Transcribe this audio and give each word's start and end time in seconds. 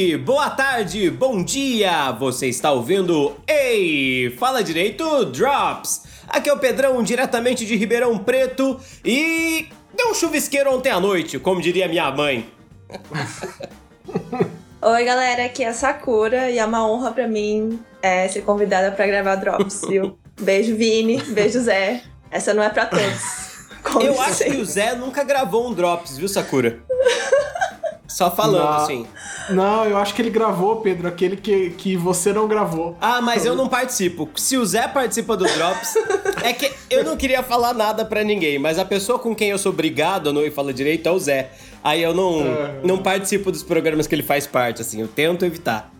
boa 0.00 0.08
noite, 0.08 0.16
boa 0.16 0.50
tarde, 0.50 1.10
bom 1.10 1.44
dia! 1.44 2.10
Você 2.12 2.46
está 2.48 2.72
ouvindo 2.72 3.36
Ei, 3.46 4.34
fala 4.38 4.64
direito, 4.64 5.26
Drops! 5.26 6.04
Aqui 6.26 6.48
é 6.48 6.52
o 6.52 6.58
Pedrão, 6.58 7.02
diretamente 7.02 7.66
de 7.66 7.76
Ribeirão 7.76 8.16
Preto 8.16 8.80
e. 9.04 9.68
deu 9.94 10.10
um 10.10 10.14
chuvisqueiro 10.14 10.74
ontem 10.74 10.90
à 10.90 10.98
noite, 10.98 11.38
como 11.38 11.60
diria 11.60 11.86
minha 11.86 12.10
mãe. 12.10 12.50
Oi, 14.80 15.04
galera, 15.04 15.44
aqui 15.44 15.62
é 15.62 15.68
a 15.68 15.74
Sakura 15.74 16.50
e 16.50 16.58
é 16.58 16.64
uma 16.64 16.88
honra 16.88 17.12
para 17.12 17.28
mim 17.28 17.78
é, 18.00 18.26
ser 18.28 18.40
convidada 18.40 18.92
para 18.92 19.06
gravar 19.06 19.34
Drops, 19.34 19.82
viu? 19.86 20.18
Beijo, 20.40 20.74
Vini, 20.76 21.20
beijo, 21.20 21.60
Zé. 21.60 22.02
Essa 22.30 22.54
não 22.54 22.62
é 22.62 22.70
para 22.70 22.86
todos. 22.86 23.50
Com 23.84 24.00
Eu 24.00 24.18
acho 24.20 24.44
que 24.44 24.56
o 24.56 24.64
Zé 24.64 24.94
nunca 24.94 25.22
gravou 25.24 25.68
um 25.68 25.74
Drops, 25.74 26.16
viu, 26.16 26.28
Sakura? 26.28 26.82
Só 28.10 28.28
falando, 28.28 28.64
não, 28.64 28.72
assim. 28.72 29.06
Não, 29.50 29.84
eu 29.84 29.96
acho 29.96 30.14
que 30.14 30.20
ele 30.20 30.30
gravou, 30.30 30.80
Pedro, 30.80 31.06
aquele 31.06 31.36
que, 31.36 31.70
que 31.70 31.96
você 31.96 32.32
não 32.32 32.48
gravou. 32.48 32.96
Ah, 33.00 33.20
mas 33.20 33.46
eu 33.46 33.54
não 33.54 33.68
participo. 33.68 34.28
Se 34.34 34.56
o 34.56 34.66
Zé 34.66 34.88
participa 34.88 35.36
do 35.36 35.44
Drops, 35.44 35.94
é 36.42 36.52
que 36.52 36.72
eu 36.90 37.04
não 37.04 37.16
queria 37.16 37.40
falar 37.40 37.72
nada 37.72 38.04
para 38.04 38.24
ninguém, 38.24 38.58
mas 38.58 38.80
a 38.80 38.84
pessoa 38.84 39.16
com 39.16 39.32
quem 39.32 39.50
eu 39.50 39.58
sou 39.58 39.70
obrigado 39.70 40.30
a 40.30 40.32
não 40.32 40.42
ir 40.42 40.50
falar 40.50 40.72
direito 40.72 41.08
é 41.08 41.12
o 41.12 41.18
Zé. 41.20 41.52
Aí 41.84 42.02
eu 42.02 42.12
não, 42.12 42.40
é. 42.42 42.80
não 42.82 42.98
participo 42.98 43.52
dos 43.52 43.62
programas 43.62 44.08
que 44.08 44.14
ele 44.14 44.24
faz 44.24 44.44
parte, 44.44 44.82
assim, 44.82 45.00
eu 45.00 45.08
tento 45.08 45.44
evitar. 45.44 45.90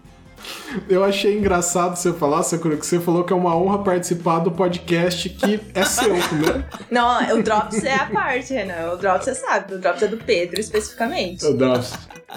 Eu 0.88 1.04
achei 1.04 1.38
engraçado 1.38 1.96
você 1.96 2.12
falar, 2.12 2.42
Sakura, 2.42 2.76
que 2.76 2.86
você 2.86 2.98
falou 2.98 3.24
que 3.24 3.32
é 3.32 3.36
uma 3.36 3.56
honra 3.56 3.82
participar 3.82 4.38
do 4.40 4.50
podcast 4.50 5.28
que 5.28 5.60
é 5.74 5.84
seu, 5.84 6.14
né? 6.14 6.64
Não, 6.90 7.38
o 7.38 7.42
Drops 7.42 7.84
é 7.84 7.94
a 7.94 8.06
parte, 8.06 8.52
Renan. 8.52 8.92
O 8.92 8.96
Drops 8.96 9.24
você 9.24 9.34
sabe, 9.34 9.74
o 9.74 9.78
Drops 9.78 10.02
é 10.02 10.08
do 10.08 10.16
Pedro 10.16 10.60
especificamente. 10.60 11.44
O 11.44 11.54
Drops. 11.54 11.92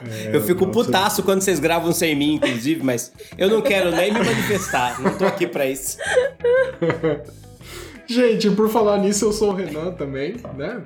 É, 0.09 0.36
eu 0.36 0.41
fico 0.41 0.67
putaço 0.67 1.22
é... 1.22 1.23
quando 1.23 1.41
vocês 1.41 1.59
gravam 1.59 1.91
sem 1.91 2.16
mim, 2.16 2.36
inclusive, 2.36 2.83
mas 2.83 3.11
eu 3.38 3.49
não 3.49 3.61
quero 3.61 3.91
nem 3.91 4.13
me 4.13 4.19
manifestar. 4.19 5.02
Não 5.02 5.17
tô 5.17 5.25
aqui 5.25 5.47
pra 5.47 5.66
isso. 5.66 5.97
Gente, 8.05 8.50
por 8.52 8.69
falar 8.69 8.97
nisso, 8.97 9.25
eu 9.25 9.31
sou 9.31 9.52
o 9.52 9.55
Renan 9.55 9.91
também, 9.91 10.35
né? 10.58 10.81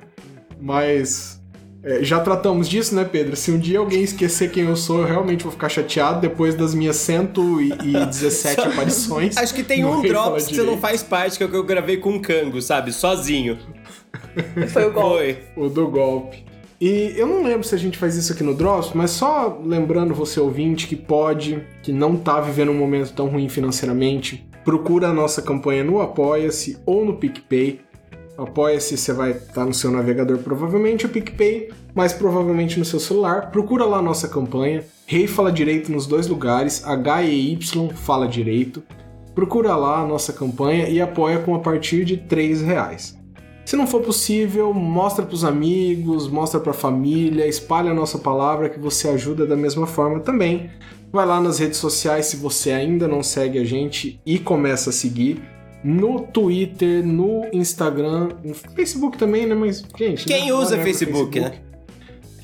Mas 0.60 1.38
é, 1.82 2.02
já 2.02 2.20
tratamos 2.20 2.68
disso, 2.68 2.94
né, 2.94 3.04
Pedro? 3.04 3.36
Se 3.36 3.50
um 3.50 3.58
dia 3.58 3.78
alguém 3.78 4.02
esquecer 4.02 4.50
quem 4.50 4.64
eu 4.64 4.76
sou, 4.76 5.00
eu 5.00 5.06
realmente 5.06 5.44
vou 5.44 5.52
ficar 5.52 5.68
chateado 5.68 6.20
depois 6.20 6.54
das 6.54 6.74
minhas 6.74 6.96
117 6.96 8.60
aparições. 8.68 9.36
Acho 9.36 9.54
que 9.54 9.62
tem 9.62 9.84
um 9.84 10.02
Drops 10.02 10.46
que 10.46 10.54
você 10.54 10.62
não 10.62 10.78
faz 10.78 11.02
parte, 11.02 11.36
que 11.36 11.42
é 11.42 11.46
o 11.46 11.50
que 11.50 11.56
eu 11.56 11.64
gravei 11.64 11.96
com 11.96 12.16
o 12.16 12.20
Kango, 12.20 12.60
sabe? 12.60 12.92
Sozinho. 12.92 13.58
Foi 14.68 14.86
o 14.86 14.92
golpe. 14.92 15.36
Foi. 15.54 15.64
O 15.64 15.68
do 15.68 15.88
golpe. 15.88 16.47
E 16.80 17.14
eu 17.16 17.26
não 17.26 17.42
lembro 17.42 17.66
se 17.66 17.74
a 17.74 17.78
gente 17.78 17.98
faz 17.98 18.16
isso 18.16 18.32
aqui 18.32 18.44
no 18.44 18.54
Drops, 18.54 18.92
mas 18.94 19.10
só 19.10 19.60
lembrando 19.64 20.14
você 20.14 20.38
ouvinte 20.38 20.86
que 20.86 20.94
pode, 20.94 21.66
que 21.82 21.92
não 21.92 22.16
tá 22.16 22.40
vivendo 22.40 22.70
um 22.70 22.78
momento 22.78 23.12
tão 23.12 23.26
ruim 23.26 23.48
financeiramente, 23.48 24.48
procura 24.64 25.08
a 25.08 25.12
nossa 25.12 25.42
campanha 25.42 25.82
no 25.82 26.00
Apoia-se 26.00 26.78
ou 26.86 27.04
no 27.04 27.16
PicPay 27.16 27.80
Apoia-se, 28.38 28.96
você 28.96 29.12
vai 29.12 29.32
estar 29.32 29.52
tá 29.52 29.64
no 29.64 29.74
seu 29.74 29.90
navegador, 29.90 30.38
provavelmente 30.38 31.04
o 31.04 31.08
PicPay, 31.08 31.70
mas 31.92 32.12
provavelmente 32.12 32.78
no 32.78 32.84
seu 32.84 33.00
celular. 33.00 33.50
Procura 33.50 33.84
lá 33.84 33.98
a 33.98 34.02
nossa 34.02 34.28
campanha. 34.28 34.84
Rei 35.06 35.26
Fala 35.26 35.50
Direito 35.50 35.90
nos 35.90 36.06
dois 36.06 36.28
lugares, 36.28 36.86
H-E-Y 36.86 37.90
Fala 37.96 38.28
Direito. 38.28 38.80
Procura 39.34 39.74
lá 39.74 40.02
a 40.02 40.06
nossa 40.06 40.32
campanha 40.32 40.88
e 40.88 41.00
apoia 41.00 41.40
com 41.40 41.52
a 41.56 41.58
partir 41.58 42.04
de 42.04 42.14
R$ 42.14 42.64
reais. 42.64 43.17
Se 43.68 43.76
não 43.76 43.86
for 43.86 44.00
possível, 44.00 44.72
mostra 44.72 45.26
para 45.26 45.34
os 45.34 45.44
amigos, 45.44 46.26
mostra 46.26 46.58
para 46.58 46.70
a 46.70 46.74
família, 46.74 47.46
espalha 47.46 47.90
a 47.90 47.94
nossa 47.94 48.16
palavra 48.16 48.70
que 48.70 48.80
você 48.80 49.08
ajuda 49.08 49.44
da 49.46 49.54
mesma 49.54 49.86
forma 49.86 50.20
também. 50.20 50.70
Vai 51.12 51.26
lá 51.26 51.38
nas 51.38 51.58
redes 51.58 51.76
sociais 51.76 52.24
se 52.24 52.38
você 52.38 52.70
ainda 52.70 53.06
não 53.06 53.22
segue 53.22 53.58
a 53.58 53.64
gente 53.66 54.18
e 54.24 54.38
começa 54.38 54.88
a 54.88 54.92
seguir 54.92 55.42
no 55.84 56.20
Twitter, 56.20 57.06
no 57.06 57.44
Instagram, 57.52 58.30
no 58.42 58.54
Facebook 58.54 59.18
também, 59.18 59.44
né? 59.44 59.54
Mas, 59.54 59.84
gente. 59.98 60.24
Quem 60.24 60.50
usa 60.50 60.78
Facebook, 60.78 61.38
Facebook, 61.38 61.40
né? 61.40 61.68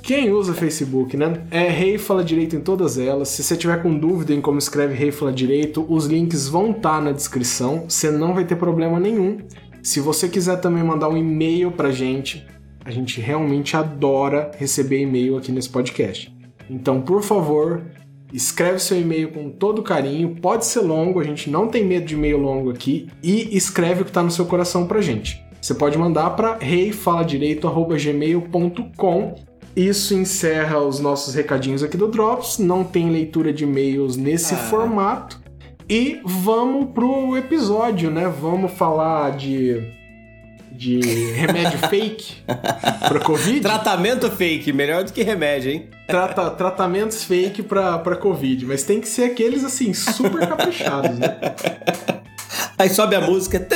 Quem 0.02 0.30
usa 0.30 0.52
Facebook, 0.52 1.16
né? 1.16 1.44
É 1.50 1.70
Rei 1.70 1.96
Fala 1.96 2.22
Direito 2.22 2.54
em 2.54 2.60
todas 2.60 2.98
elas. 2.98 3.30
Se 3.30 3.42
você 3.42 3.56
tiver 3.56 3.82
com 3.82 3.98
dúvida 3.98 4.34
em 4.34 4.40
como 4.42 4.58
escreve 4.58 4.92
Rei 4.92 5.10
Fala 5.10 5.32
Direito, 5.32 5.86
os 5.88 6.04
links 6.04 6.46
vão 6.46 6.72
estar 6.72 6.96
tá 6.96 7.00
na 7.00 7.12
descrição. 7.12 7.86
Você 7.88 8.10
não 8.10 8.34
vai 8.34 8.44
ter 8.44 8.56
problema 8.56 9.00
nenhum. 9.00 9.38
Se 9.84 10.00
você 10.00 10.28
quiser 10.28 10.56
também 10.56 10.82
mandar 10.82 11.08
um 11.08 11.16
e-mail 11.16 11.70
pra 11.70 11.92
gente, 11.92 12.44
a 12.84 12.90
gente 12.90 13.20
realmente 13.20 13.76
adora 13.76 14.50
receber 14.56 15.00
e-mail 15.00 15.36
aqui 15.36 15.52
nesse 15.52 15.68
podcast. 15.68 16.34
Então, 16.68 17.00
por 17.00 17.22
favor, 17.22 17.84
Escreve 18.34 18.78
seu 18.80 19.00
e-mail 19.00 19.30
com 19.30 19.48
todo 19.48 19.80
carinho, 19.80 20.34
pode 20.42 20.66
ser 20.66 20.80
longo, 20.80 21.20
a 21.20 21.24
gente 21.24 21.48
não 21.48 21.68
tem 21.68 21.84
medo 21.84 22.04
de 22.04 22.14
e-mail 22.14 22.36
longo 22.36 22.68
aqui, 22.68 23.06
e 23.22 23.56
escreve 23.56 24.00
o 24.00 24.04
que 24.04 24.10
está 24.10 24.24
no 24.24 24.30
seu 24.32 24.44
coração 24.44 24.88
pra 24.88 25.00
gente. 25.00 25.40
Você 25.62 25.72
pode 25.72 25.96
mandar 25.96 26.30
para 26.30 26.56
reifaladireito@gmail.com. 26.56 29.34
Isso 29.76 30.14
encerra 30.14 30.80
os 30.80 30.98
nossos 30.98 31.32
recadinhos 31.32 31.84
aqui 31.84 31.96
do 31.96 32.08
Drops. 32.08 32.58
Não 32.58 32.82
tem 32.82 33.08
leitura 33.08 33.52
de 33.52 33.62
e-mails 33.62 34.16
nesse 34.16 34.54
ah. 34.54 34.58
formato. 34.58 35.40
E 35.88 36.20
vamos 36.24 36.92
pro 36.92 37.36
episódio, 37.36 38.10
né? 38.10 38.26
Vamos 38.26 38.72
falar 38.72 39.36
de 39.36 39.92
de 40.74 41.00
remédio 41.32 41.78
fake 41.88 42.42
pra 43.08 43.20
Covid. 43.20 43.60
Tratamento 43.60 44.30
fake, 44.30 44.72
melhor 44.72 45.04
do 45.04 45.12
que 45.12 45.22
remédio, 45.22 45.70
hein? 45.70 45.88
Trata, 46.06 46.50
tratamentos 46.50 47.22
fake 47.24 47.62
pra, 47.62 47.98
pra 47.98 48.16
Covid, 48.16 48.66
mas 48.66 48.82
tem 48.82 49.00
que 49.00 49.08
ser 49.08 49.24
aqueles 49.24 49.62
assim, 49.62 49.94
super 49.94 50.48
caprichados, 50.48 51.16
né? 51.18 51.38
Aí 52.76 52.88
sobe 52.88 53.14
a 53.14 53.20
música. 53.20 53.64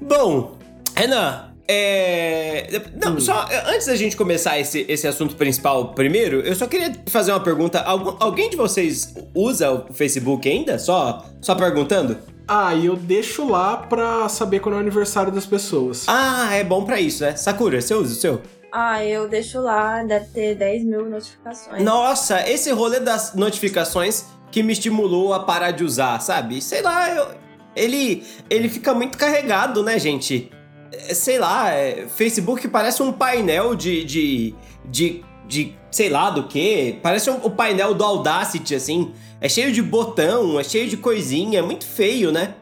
Bom, 0.00 0.58
Renan, 0.94 1.45
é... 1.68 2.80
Não, 3.02 3.14
hum. 3.14 3.20
só 3.20 3.48
antes 3.66 3.86
da 3.86 3.96
gente 3.96 4.16
começar 4.16 4.58
esse, 4.58 4.84
esse 4.88 5.06
assunto 5.06 5.34
principal 5.34 5.92
primeiro, 5.92 6.40
eu 6.40 6.54
só 6.54 6.66
queria 6.66 6.92
fazer 7.06 7.32
uma 7.32 7.40
pergunta. 7.40 7.80
Algum, 7.80 8.16
alguém 8.20 8.48
de 8.48 8.56
vocês 8.56 9.14
usa 9.34 9.70
o 9.70 9.92
Facebook 9.92 10.48
ainda? 10.48 10.78
Só, 10.78 11.24
só 11.40 11.54
perguntando? 11.54 12.18
Ah, 12.46 12.74
e 12.74 12.86
eu 12.86 12.94
deixo 12.94 13.48
lá 13.48 13.76
pra 13.76 14.28
saber 14.28 14.60
quando 14.60 14.76
é 14.76 14.78
o 14.78 14.80
aniversário 14.80 15.32
das 15.32 15.44
pessoas. 15.44 16.04
Ah, 16.06 16.54
é 16.54 16.62
bom 16.62 16.84
pra 16.84 17.00
isso, 17.00 17.24
né? 17.24 17.34
Sakura, 17.34 17.80
você 17.80 17.92
usa 17.94 18.12
o 18.12 18.16
seu? 18.16 18.42
Ah, 18.70 19.04
eu 19.04 19.28
deixo 19.28 19.60
lá, 19.60 20.02
deve 20.04 20.26
ter 20.26 20.54
10 20.54 20.84
mil 20.84 21.06
notificações. 21.06 21.82
Nossa, 21.82 22.48
esse 22.48 22.70
rolê 22.70 23.00
das 23.00 23.34
notificações 23.34 24.26
que 24.52 24.62
me 24.62 24.72
estimulou 24.72 25.34
a 25.34 25.40
parar 25.40 25.72
de 25.72 25.82
usar, 25.82 26.20
sabe? 26.20 26.62
Sei 26.62 26.82
lá, 26.82 27.10
eu, 27.10 27.26
ele, 27.74 28.24
ele 28.48 28.68
fica 28.68 28.94
muito 28.94 29.18
carregado, 29.18 29.82
né, 29.82 29.98
gente? 29.98 30.50
É, 30.92 31.14
sei 31.14 31.38
lá, 31.38 31.70
é, 31.70 32.06
Facebook 32.08 32.66
parece 32.68 33.02
um 33.02 33.12
painel 33.12 33.74
de, 33.74 34.04
de, 34.04 34.54
de, 34.84 35.24
de 35.46 35.76
sei 35.90 36.08
lá 36.08 36.30
do 36.30 36.46
que. 36.48 36.98
Parece 37.02 37.30
um, 37.30 37.36
o 37.36 37.50
painel 37.50 37.94
do 37.94 38.04
Audacity, 38.04 38.74
assim. 38.74 39.12
É 39.40 39.48
cheio 39.48 39.72
de 39.72 39.82
botão, 39.82 40.58
é 40.58 40.64
cheio 40.64 40.88
de 40.88 40.96
coisinha, 40.96 41.58
é 41.58 41.62
muito 41.62 41.86
feio, 41.86 42.32
né? 42.32 42.54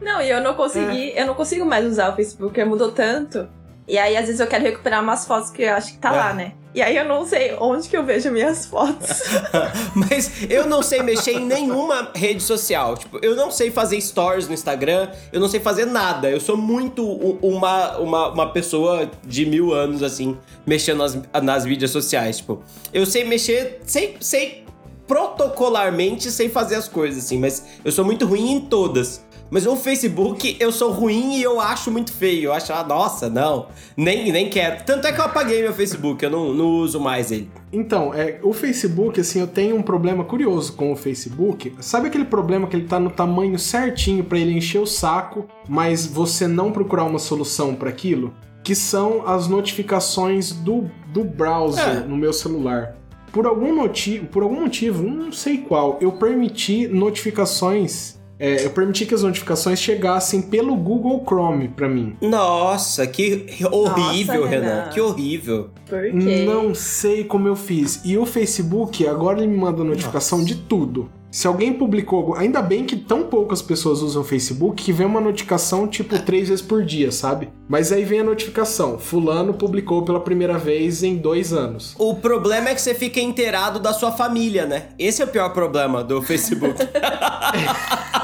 Não, 0.00 0.20
e 0.20 0.30
eu 0.30 0.40
não 0.40 0.54
consegui, 0.54 1.10
é. 1.10 1.22
eu 1.22 1.26
não 1.26 1.34
consigo 1.34 1.64
mais 1.64 1.86
usar 1.86 2.12
o 2.12 2.16
Facebook, 2.16 2.62
mudou 2.64 2.90
tanto. 2.90 3.48
E 3.86 3.98
aí, 3.98 4.16
às 4.16 4.26
vezes, 4.26 4.40
eu 4.40 4.46
quero 4.46 4.64
recuperar 4.64 5.02
umas 5.02 5.26
fotos 5.26 5.50
que 5.50 5.62
eu 5.62 5.74
acho 5.74 5.92
que 5.92 5.98
tá 5.98 6.12
é. 6.12 6.16
lá, 6.16 6.32
né? 6.32 6.52
E 6.74 6.80
aí 6.80 6.96
eu 6.96 7.04
não 7.04 7.26
sei 7.26 7.54
onde 7.60 7.86
que 7.86 7.96
eu 7.96 8.04
vejo 8.04 8.30
minhas 8.30 8.64
fotos. 8.64 9.22
Mas 9.94 10.42
eu 10.48 10.66
não 10.66 10.82
sei 10.82 11.02
mexer 11.02 11.32
em 11.32 11.44
nenhuma 11.44 12.10
rede 12.14 12.42
social. 12.42 12.96
Tipo, 12.96 13.18
eu 13.22 13.36
não 13.36 13.50
sei 13.50 13.70
fazer 13.70 14.00
stories 14.00 14.48
no 14.48 14.54
Instagram, 14.54 15.10
eu 15.32 15.38
não 15.38 15.48
sei 15.48 15.60
fazer 15.60 15.84
nada. 15.84 16.30
Eu 16.30 16.40
sou 16.40 16.56
muito 16.56 17.04
uma, 17.06 17.98
uma, 17.98 18.28
uma 18.28 18.52
pessoa 18.52 19.10
de 19.24 19.44
mil 19.44 19.74
anos, 19.74 20.02
assim, 20.02 20.36
mexendo 20.66 20.98
nas, 20.98 21.18
nas 21.42 21.66
mídias 21.66 21.90
sociais. 21.90 22.38
Tipo, 22.38 22.62
eu 22.92 23.04
sei 23.04 23.24
mexer, 23.24 23.80
sei, 23.84 24.16
sei 24.18 24.64
protocolarmente, 25.06 26.30
sei 26.30 26.48
fazer 26.48 26.76
as 26.76 26.88
coisas, 26.88 27.24
assim, 27.24 27.38
mas 27.38 27.66
eu 27.84 27.92
sou 27.92 28.04
muito 28.04 28.24
ruim 28.24 28.52
em 28.52 28.60
todas. 28.60 29.22
Mas 29.52 29.66
o 29.66 29.76
Facebook 29.76 30.56
eu 30.58 30.72
sou 30.72 30.90
ruim 30.90 31.36
e 31.36 31.42
eu 31.42 31.60
acho 31.60 31.90
muito 31.90 32.10
feio. 32.10 32.44
Eu 32.44 32.52
acho, 32.54 32.72
ah, 32.72 32.82
nossa, 32.82 33.28
não, 33.28 33.66
nem, 33.94 34.32
nem 34.32 34.48
quero. 34.48 34.82
Tanto 34.82 35.06
é 35.06 35.12
que 35.12 35.20
eu 35.20 35.26
apaguei 35.26 35.60
meu 35.60 35.74
Facebook, 35.74 36.24
eu 36.24 36.30
não, 36.30 36.54
não 36.54 36.70
uso 36.70 36.98
mais 36.98 37.30
ele. 37.30 37.50
Então, 37.70 38.14
é, 38.14 38.40
o 38.42 38.54
Facebook, 38.54 39.20
assim, 39.20 39.40
eu 39.40 39.46
tenho 39.46 39.76
um 39.76 39.82
problema 39.82 40.24
curioso 40.24 40.72
com 40.72 40.90
o 40.90 40.96
Facebook. 40.96 41.74
Sabe 41.80 42.06
aquele 42.06 42.24
problema 42.24 42.66
que 42.66 42.74
ele 42.74 42.86
tá 42.86 42.98
no 42.98 43.10
tamanho 43.10 43.58
certinho 43.58 44.24
para 44.24 44.38
ele 44.38 44.56
encher 44.56 44.78
o 44.78 44.86
saco, 44.86 45.46
mas 45.68 46.06
você 46.06 46.48
não 46.48 46.72
procurar 46.72 47.04
uma 47.04 47.18
solução 47.18 47.74
para 47.74 47.90
aquilo? 47.90 48.32
Que 48.64 48.74
são 48.74 49.28
as 49.28 49.48
notificações 49.48 50.50
do, 50.52 50.90
do 51.08 51.24
browser 51.24 51.98
é. 51.98 52.00
no 52.00 52.16
meu 52.16 52.32
celular. 52.32 52.96
Por 53.30 53.44
algum 53.44 53.76
motivo, 53.76 54.28
por 54.28 54.44
algum 54.44 54.62
motivo, 54.62 55.02
não 55.02 55.30
sei 55.30 55.58
qual, 55.58 55.98
eu 56.00 56.12
permiti 56.12 56.88
notificações 56.88 58.21
é, 58.44 58.64
eu 58.64 58.70
permiti 58.70 59.06
que 59.06 59.14
as 59.14 59.22
notificações 59.22 59.78
chegassem 59.78 60.42
pelo 60.42 60.74
Google 60.74 61.22
Chrome 61.24 61.68
pra 61.68 61.88
mim. 61.88 62.16
Nossa, 62.20 63.06
que 63.06 63.46
horrível, 63.70 64.40
Nossa, 64.40 64.50
Renan. 64.50 64.74
Renan. 64.74 64.88
Que 64.88 65.00
horrível. 65.00 65.70
Por 65.88 66.02
quê? 66.02 66.44
Não 66.44 66.74
sei 66.74 67.22
como 67.22 67.46
eu 67.46 67.54
fiz. 67.54 68.00
E 68.04 68.18
o 68.18 68.26
Facebook, 68.26 69.06
agora 69.06 69.38
ele 69.38 69.46
me 69.46 69.56
manda 69.56 69.84
notificação 69.84 70.42
de 70.42 70.56
tudo. 70.56 71.08
Se 71.30 71.46
alguém 71.46 71.72
publicou, 71.72 72.34
ainda 72.34 72.60
bem 72.60 72.84
que 72.84 72.96
tão 72.96 73.22
poucas 73.22 73.62
pessoas 73.62 74.02
usam 74.02 74.20
o 74.22 74.24
Facebook 74.24 74.82
que 74.82 74.92
vem 74.92 75.06
uma 75.06 75.20
notificação 75.20 75.86
tipo 75.86 76.18
três 76.18 76.48
vezes 76.48 76.62
por 76.62 76.84
dia, 76.84 77.10
sabe? 77.12 77.48
Mas 77.68 77.90
aí 77.90 78.04
vem 78.04 78.20
a 78.20 78.24
notificação: 78.24 78.98
Fulano 78.98 79.54
publicou 79.54 80.04
pela 80.04 80.20
primeira 80.20 80.58
vez 80.58 81.02
em 81.02 81.16
dois 81.16 81.52
anos. 81.52 81.94
O 81.96 82.16
problema 82.16 82.70
é 82.70 82.74
que 82.74 82.82
você 82.82 82.92
fica 82.92 83.20
inteirado 83.20 83.78
da 83.78 83.94
sua 83.94 84.12
família, 84.12 84.66
né? 84.66 84.88
Esse 84.98 85.22
é 85.22 85.24
o 85.24 85.28
pior 85.28 85.50
problema 85.54 86.02
do 86.02 86.20
Facebook. 86.20 86.74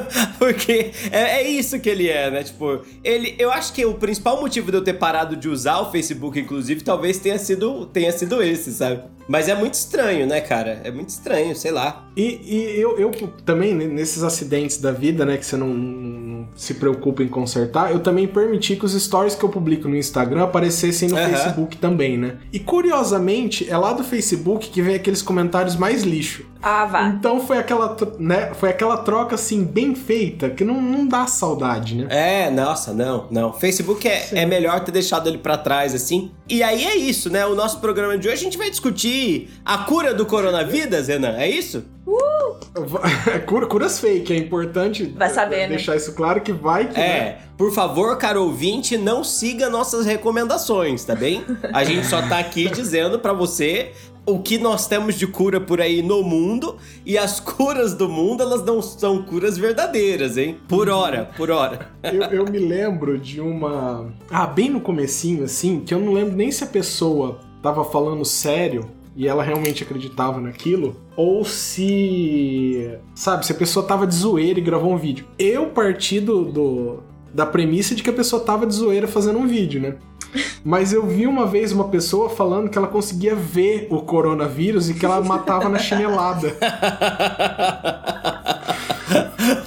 Porque 0.38 0.92
é, 1.10 1.42
é 1.42 1.48
isso 1.48 1.78
que 1.80 1.88
ele 1.88 2.08
é, 2.08 2.30
né? 2.30 2.42
Tipo, 2.42 2.82
ele, 3.02 3.34
eu 3.38 3.50
acho 3.50 3.72
que 3.72 3.84
o 3.84 3.94
principal 3.94 4.40
motivo 4.40 4.70
de 4.70 4.76
eu 4.76 4.84
ter 4.84 4.94
parado 4.94 5.36
de 5.36 5.48
usar 5.48 5.80
o 5.80 5.90
Facebook, 5.90 6.38
inclusive, 6.38 6.82
talvez 6.82 7.18
tenha 7.18 7.38
sido, 7.38 7.86
tenha 7.86 8.12
sido 8.12 8.42
esse, 8.42 8.72
sabe? 8.72 9.02
Mas 9.32 9.48
é 9.48 9.54
muito 9.54 9.72
estranho, 9.72 10.26
né, 10.26 10.42
cara? 10.42 10.82
É 10.84 10.90
muito 10.90 11.08
estranho, 11.08 11.56
sei 11.56 11.70
lá. 11.70 12.04
E, 12.14 12.38
e 12.44 12.78
eu, 12.78 12.98
eu 12.98 13.10
também, 13.46 13.74
né, 13.74 13.86
nesses 13.86 14.22
acidentes 14.22 14.76
da 14.76 14.92
vida, 14.92 15.24
né, 15.24 15.38
que 15.38 15.46
você 15.46 15.56
não, 15.56 15.68
não 15.68 16.48
se 16.54 16.74
preocupa 16.74 17.22
em 17.22 17.28
consertar, 17.28 17.90
eu 17.90 18.00
também 18.00 18.28
permiti 18.28 18.76
que 18.76 18.84
os 18.84 18.92
stories 18.92 19.34
que 19.34 19.42
eu 19.42 19.48
publico 19.48 19.88
no 19.88 19.96
Instagram 19.96 20.44
aparecessem 20.44 21.08
no 21.08 21.16
Aham. 21.16 21.30
Facebook 21.30 21.78
também, 21.78 22.18
né? 22.18 22.36
E 22.52 22.58
curiosamente, 22.58 23.66
é 23.70 23.78
lá 23.78 23.94
do 23.94 24.04
Facebook 24.04 24.68
que 24.68 24.82
vem 24.82 24.96
aqueles 24.96 25.22
comentários 25.22 25.76
mais 25.76 26.02
lixo. 26.02 26.44
Ah, 26.62 26.84
vá. 26.84 27.08
Então 27.08 27.40
foi 27.40 27.56
aquela, 27.56 27.96
né, 28.18 28.52
foi 28.54 28.68
aquela 28.68 28.98
troca 28.98 29.34
assim, 29.34 29.64
bem 29.64 29.94
feita, 29.94 30.50
que 30.50 30.62
não, 30.62 30.80
não 30.80 31.06
dá 31.06 31.26
saudade, 31.26 31.96
né? 31.96 32.06
É, 32.10 32.50
nossa, 32.50 32.92
não, 32.92 33.26
não. 33.30 33.52
Facebook 33.54 34.06
é, 34.06 34.28
é 34.32 34.44
melhor 34.44 34.80
ter 34.80 34.92
deixado 34.92 35.26
ele 35.26 35.38
pra 35.38 35.56
trás, 35.56 35.94
assim. 35.94 36.30
E 36.48 36.62
aí 36.62 36.84
é 36.84 36.96
isso, 36.96 37.30
né? 37.30 37.46
O 37.46 37.54
nosso 37.54 37.80
programa 37.80 38.18
de 38.18 38.28
hoje 38.28 38.36
a 38.36 38.44
gente 38.44 38.58
vai 38.58 38.70
discutir 38.70 39.21
a 39.64 39.78
cura 39.78 40.12
do 40.14 40.24
coronavírus, 40.26 41.08
Renan, 41.08 41.36
é 41.36 41.48
isso? 41.48 41.84
Cura- 43.46 43.66
Curas 43.66 44.00
fake, 44.00 44.32
é 44.32 44.36
importante 44.36 45.04
Vai 45.16 45.28
saber, 45.30 45.62
né? 45.62 45.68
deixar 45.68 45.96
isso 45.96 46.14
claro 46.14 46.40
que 46.40 46.52
vai 46.52 46.88
que 46.88 46.98
né? 46.98 47.06
É, 47.06 47.38
por 47.56 47.72
favor, 47.72 48.16
caro 48.16 48.42
ouvinte, 48.44 48.96
não 48.96 49.22
siga 49.22 49.68
nossas 49.68 50.06
recomendações, 50.06 51.04
tá 51.04 51.14
bem? 51.14 51.44
A 51.72 51.84
gente 51.84 52.06
só 52.06 52.22
tá 52.22 52.38
aqui 52.38 52.68
dizendo 52.72 53.18
pra 53.18 53.32
você 53.32 53.92
o 54.24 54.38
que 54.38 54.56
nós 54.56 54.86
temos 54.86 55.16
de 55.16 55.26
cura 55.26 55.60
por 55.60 55.80
aí 55.80 56.00
no 56.02 56.22
mundo 56.22 56.76
e 57.04 57.18
as 57.18 57.40
curas 57.40 57.92
do 57.94 58.08
mundo, 58.08 58.42
elas 58.42 58.64
não 58.64 58.80
são 58.80 59.22
curas 59.22 59.58
verdadeiras, 59.58 60.36
hein? 60.38 60.56
Por 60.68 60.88
hora, 60.88 61.30
por 61.36 61.50
hora. 61.50 61.88
eu, 62.04 62.22
eu 62.24 62.44
me 62.44 62.58
lembro 62.58 63.18
de 63.18 63.40
uma. 63.40 64.12
Ah, 64.30 64.46
bem 64.46 64.70
no 64.70 64.80
comecinho, 64.80 65.44
assim, 65.44 65.80
que 65.80 65.92
eu 65.92 65.98
não 65.98 66.12
lembro 66.12 66.36
nem 66.36 66.50
se 66.52 66.62
a 66.64 66.68
pessoa 66.68 67.40
tava 67.60 67.84
falando 67.84 68.24
sério 68.24 68.84
e 69.16 69.28
ela 69.28 69.42
realmente 69.42 69.82
acreditava 69.82 70.40
naquilo, 70.40 70.96
ou 71.16 71.44
se. 71.44 72.90
Sabe, 73.14 73.44
se 73.46 73.52
a 73.52 73.54
pessoa 73.54 73.84
tava 73.86 74.06
de 74.06 74.14
zoeira 74.14 74.58
e 74.58 74.62
gravou 74.62 74.92
um 74.92 74.96
vídeo. 74.96 75.26
Eu 75.38 75.66
parti 75.66 76.18
do, 76.20 76.44
do- 76.46 77.02
da 77.32 77.44
premissa 77.46 77.94
de 77.94 78.02
que 78.02 78.10
a 78.10 78.12
pessoa 78.12 78.42
tava 78.42 78.66
de 78.66 78.74
zoeira 78.74 79.06
fazendo 79.08 79.38
um 79.38 79.46
vídeo, 79.46 79.80
né? 79.80 79.96
Mas 80.64 80.92
eu 80.92 81.04
vi 81.06 81.26
uma 81.26 81.44
vez 81.46 81.72
uma 81.72 81.88
pessoa 81.88 82.30
falando 82.30 82.70
que 82.70 82.78
ela 82.78 82.86
conseguia 82.86 83.34
ver 83.34 83.86
o 83.90 84.00
coronavírus 84.02 84.88
e 84.88 84.94
que 84.94 85.04
ela 85.04 85.20
matava 85.20 85.68
na 85.68 85.78
chinelada. 85.78 86.54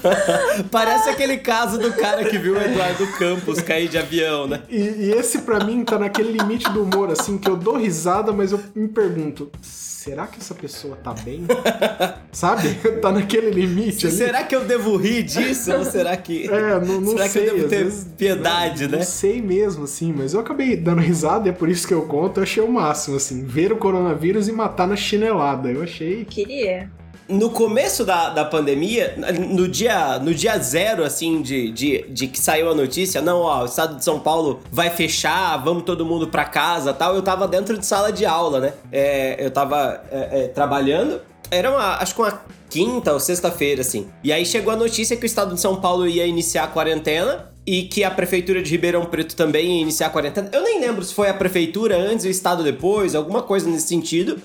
Parece 0.71 1.09
aquele 1.09 1.37
caso 1.37 1.77
do 1.77 1.91
cara 1.93 2.23
que 2.25 2.37
viu 2.37 2.53
o 2.55 2.61
Eduardo 2.61 3.07
Campos 3.17 3.61
cair 3.61 3.87
de 3.87 3.97
avião, 3.97 4.47
né? 4.47 4.61
E, 4.69 4.77
e 4.77 5.11
esse 5.11 5.39
pra 5.39 5.63
mim 5.63 5.83
tá 5.83 5.97
naquele 5.99 6.31
limite 6.37 6.69
do 6.71 6.83
humor, 6.83 7.11
assim, 7.11 7.37
que 7.37 7.49
eu 7.49 7.55
dou 7.55 7.77
risada, 7.77 8.31
mas 8.31 8.51
eu 8.51 8.59
me 8.75 8.87
pergunto, 8.87 9.49
será 9.61 10.27
que 10.27 10.39
essa 10.39 10.53
pessoa 10.53 10.95
tá 10.95 11.13
bem? 11.13 11.45
Sabe? 12.31 12.73
Tá 13.01 13.11
naquele 13.11 13.49
limite 13.49 14.07
ali. 14.07 14.15
Será 14.15 14.43
que 14.43 14.55
eu 14.55 14.65
devo 14.65 14.95
rir 14.97 15.23
disso 15.23 15.73
ou 15.73 15.85
será 15.85 16.15
que. 16.17 16.45
É, 16.55 16.79
não, 16.79 17.01
não 17.01 17.11
será 17.13 17.29
sei. 17.29 17.43
que 17.43 17.49
eu 17.49 17.55
devo 17.55 17.69
ter 17.69 17.83
vezes- 17.85 18.07
piedade, 18.17 18.83
não, 18.83 18.91
né? 18.91 18.97
Não 18.99 19.03
sei 19.05 19.41
mesmo, 19.41 19.83
assim, 19.85 20.13
mas 20.15 20.33
eu 20.33 20.39
acabei 20.39 20.75
dando 20.77 21.01
risada 21.01 21.47
e 21.47 21.49
é 21.49 21.53
por 21.53 21.69
isso 21.69 21.87
que 21.87 21.93
eu 21.93 22.03
conto. 22.03 22.39
Eu 22.39 22.43
achei 22.43 22.63
o 22.63 22.71
máximo, 22.71 23.15
assim, 23.17 23.43
ver 23.43 23.71
o 23.71 23.77
coronavírus 23.77 24.47
e 24.47 24.51
matar 24.51 24.87
na 24.87 24.95
chinelada. 24.95 25.69
Eu 25.69 25.81
achei. 25.83 26.23
Queria. 26.25 26.89
No 27.27 27.49
começo 27.49 28.05
da, 28.05 28.29
da 28.29 28.45
pandemia, 28.45 29.15
no 29.49 29.67
dia, 29.67 30.19
no 30.19 30.33
dia 30.33 30.57
zero, 30.59 31.03
assim, 31.03 31.41
de, 31.41 31.71
de, 31.71 32.05
de 32.07 32.27
que 32.27 32.39
saiu 32.39 32.69
a 32.69 32.75
notícia, 32.75 33.19
não, 33.19 33.39
ó, 33.39 33.63
o 33.63 33.65
estado 33.65 33.95
de 33.95 34.03
São 34.03 34.19
Paulo 34.19 34.59
vai 34.71 34.91
fechar, 34.91 35.57
vamos 35.57 35.83
todo 35.83 36.05
mundo 36.05 36.27
pra 36.27 36.45
casa 36.45 36.93
tal, 36.93 37.15
eu 37.15 37.23
tava 37.23 37.47
dentro 37.47 37.77
de 37.77 37.85
sala 37.85 38.11
de 38.11 38.25
aula, 38.25 38.59
né? 38.59 38.73
É, 38.91 39.43
eu 39.43 39.49
tava 39.49 40.03
é, 40.11 40.43
é, 40.43 40.47
trabalhando, 40.49 41.19
era 41.49 41.71
uma, 41.71 41.97
acho 41.97 42.13
que 42.13 42.21
uma 42.21 42.41
quinta 42.69 43.13
ou 43.13 43.19
sexta-feira, 43.19 43.81
assim. 43.81 44.07
E 44.23 44.31
aí 44.31 44.45
chegou 44.45 44.71
a 44.71 44.75
notícia 44.75 45.17
que 45.17 45.23
o 45.23 45.25
estado 45.25 45.55
de 45.55 45.61
São 45.61 45.77
Paulo 45.77 46.07
ia 46.07 46.27
iniciar 46.27 46.65
a 46.65 46.67
quarentena 46.67 47.54
e 47.67 47.83
que 47.83 48.03
a 48.03 48.11
prefeitura 48.11 48.61
de 48.61 48.69
Ribeirão 48.71 49.05
Preto 49.05 49.35
também 49.35 49.77
ia 49.77 49.81
iniciar 49.81 50.07
a 50.07 50.09
quarentena. 50.11 50.49
Eu 50.53 50.61
nem 50.61 50.79
lembro 50.79 51.03
se 51.03 51.13
foi 51.13 51.29
a 51.29 51.33
prefeitura 51.33 51.97
antes 51.97 52.25
o 52.25 52.29
estado 52.29 52.63
depois, 52.63 53.15
alguma 53.15 53.41
coisa 53.41 53.67
nesse 53.69 53.87
sentido. 53.87 54.37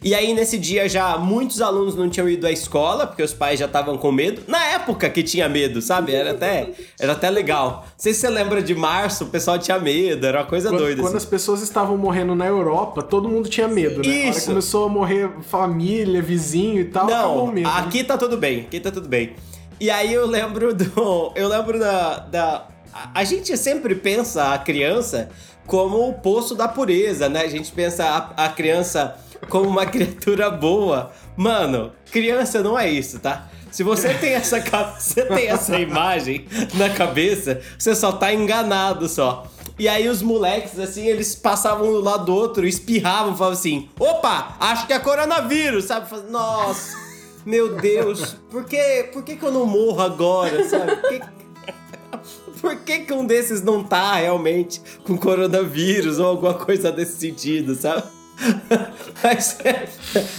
E 0.00 0.14
aí, 0.14 0.32
nesse 0.32 0.56
dia, 0.56 0.88
já 0.88 1.18
muitos 1.18 1.60
alunos 1.60 1.96
não 1.96 2.08
tinham 2.08 2.28
ido 2.28 2.46
à 2.46 2.52
escola, 2.52 3.04
porque 3.04 3.20
os 3.20 3.34
pais 3.34 3.58
já 3.58 3.66
estavam 3.66 3.98
com 3.98 4.12
medo. 4.12 4.42
Na 4.46 4.64
época 4.66 5.10
que 5.10 5.24
tinha 5.24 5.48
medo, 5.48 5.82
sabe? 5.82 6.14
Era 6.14 6.30
até, 6.30 6.70
era 7.00 7.14
até 7.14 7.28
legal. 7.28 7.82
Não 7.84 7.92
sei 7.96 8.14
se 8.14 8.20
você 8.20 8.28
lembra 8.28 8.62
de 8.62 8.76
março, 8.76 9.24
o 9.24 9.26
pessoal 9.26 9.58
tinha 9.58 9.76
medo, 9.80 10.24
era 10.24 10.38
uma 10.38 10.46
coisa 10.46 10.68
Quando, 10.68 10.78
doida. 10.78 11.02
quando 11.02 11.16
assim. 11.16 11.24
as 11.24 11.24
pessoas 11.24 11.62
estavam 11.62 11.96
morrendo 11.96 12.36
na 12.36 12.46
Europa, 12.46 13.02
todo 13.02 13.28
mundo 13.28 13.48
tinha 13.48 13.66
medo, 13.66 14.00
né? 14.00 14.28
Isso. 14.28 14.46
começou 14.46 14.84
a 14.84 14.88
morrer 14.88 15.28
família, 15.42 16.22
vizinho 16.22 16.80
e 16.80 16.84
tal, 16.84 17.06
Não, 17.08 17.46
medo. 17.48 17.68
né? 17.68 17.74
aqui 17.76 18.04
tá 18.04 18.16
tudo 18.16 18.36
bem, 18.36 18.60
aqui 18.60 18.78
tá 18.78 18.92
tudo 18.92 19.08
bem. 19.08 19.32
E 19.80 19.90
aí 19.90 20.12
eu 20.12 20.26
lembro 20.26 20.74
do. 20.74 21.32
Eu 21.34 21.48
lembro 21.48 21.78
da. 21.78 22.18
da 22.20 22.66
a- 23.14 23.24
gente 23.24 23.56
sempre 23.56 23.94
pensa 23.94 24.52
a 24.52 24.58
criança 24.58 25.28
como 25.66 26.08
o 26.08 26.14
poço 26.14 26.54
da 26.54 26.66
pureza, 26.66 27.28
né? 27.28 27.42
A 27.42 27.48
gente 27.48 27.70
pensa 27.72 28.04
a, 28.36 28.46
a 28.46 28.48
criança 28.48 29.16
como 29.48 29.68
uma 29.68 29.84
criatura 29.86 30.50
boa. 30.50 31.12
Mano, 31.36 31.92
criança 32.10 32.62
não 32.62 32.78
é 32.78 32.90
isso, 32.90 33.18
tá? 33.20 33.48
Se 33.70 33.82
você 33.84 34.14
tem 34.14 34.32
essa, 34.32 34.60
você 34.98 35.24
tem 35.26 35.46
essa 35.48 35.78
imagem 35.78 36.46
na 36.74 36.88
cabeça, 36.90 37.60
você 37.78 37.94
só 37.94 38.10
tá 38.12 38.32
enganado 38.32 39.08
só. 39.08 39.46
E 39.78 39.86
aí 39.86 40.08
os 40.08 40.22
moleques, 40.22 40.76
assim, 40.80 41.06
eles 41.06 41.36
passavam 41.36 41.92
do 41.92 42.00
lado 42.00 42.24
do 42.24 42.34
outro, 42.34 42.66
espirravam, 42.66 43.36
falavam 43.36 43.56
assim: 43.56 43.88
opa, 44.00 44.56
acho 44.58 44.88
que 44.88 44.92
é 44.92 44.98
coronavírus, 44.98 45.84
sabe? 45.84 46.08
Nossa, 46.30 46.96
meu 47.44 47.76
Deus, 47.76 48.36
por 48.50 48.64
que, 48.64 49.08
por 49.12 49.22
que, 49.22 49.36
que 49.36 49.44
eu 49.44 49.52
não 49.52 49.66
morro 49.66 50.00
agora, 50.00 50.68
sabe? 50.68 50.96
Por 50.96 51.08
que, 51.08 51.20
por 52.60 52.76
que, 52.76 52.98
que 53.00 53.12
um 53.12 53.24
desses 53.24 53.62
não 53.62 53.82
tá 53.84 54.14
realmente 54.16 54.80
com 55.04 55.16
coronavírus 55.16 56.18
ou 56.18 56.26
alguma 56.26 56.54
coisa 56.54 56.90
desse 56.90 57.18
sentido, 57.18 57.74
sabe? 57.74 58.02
Mas 59.22 59.58
é, 59.64 59.88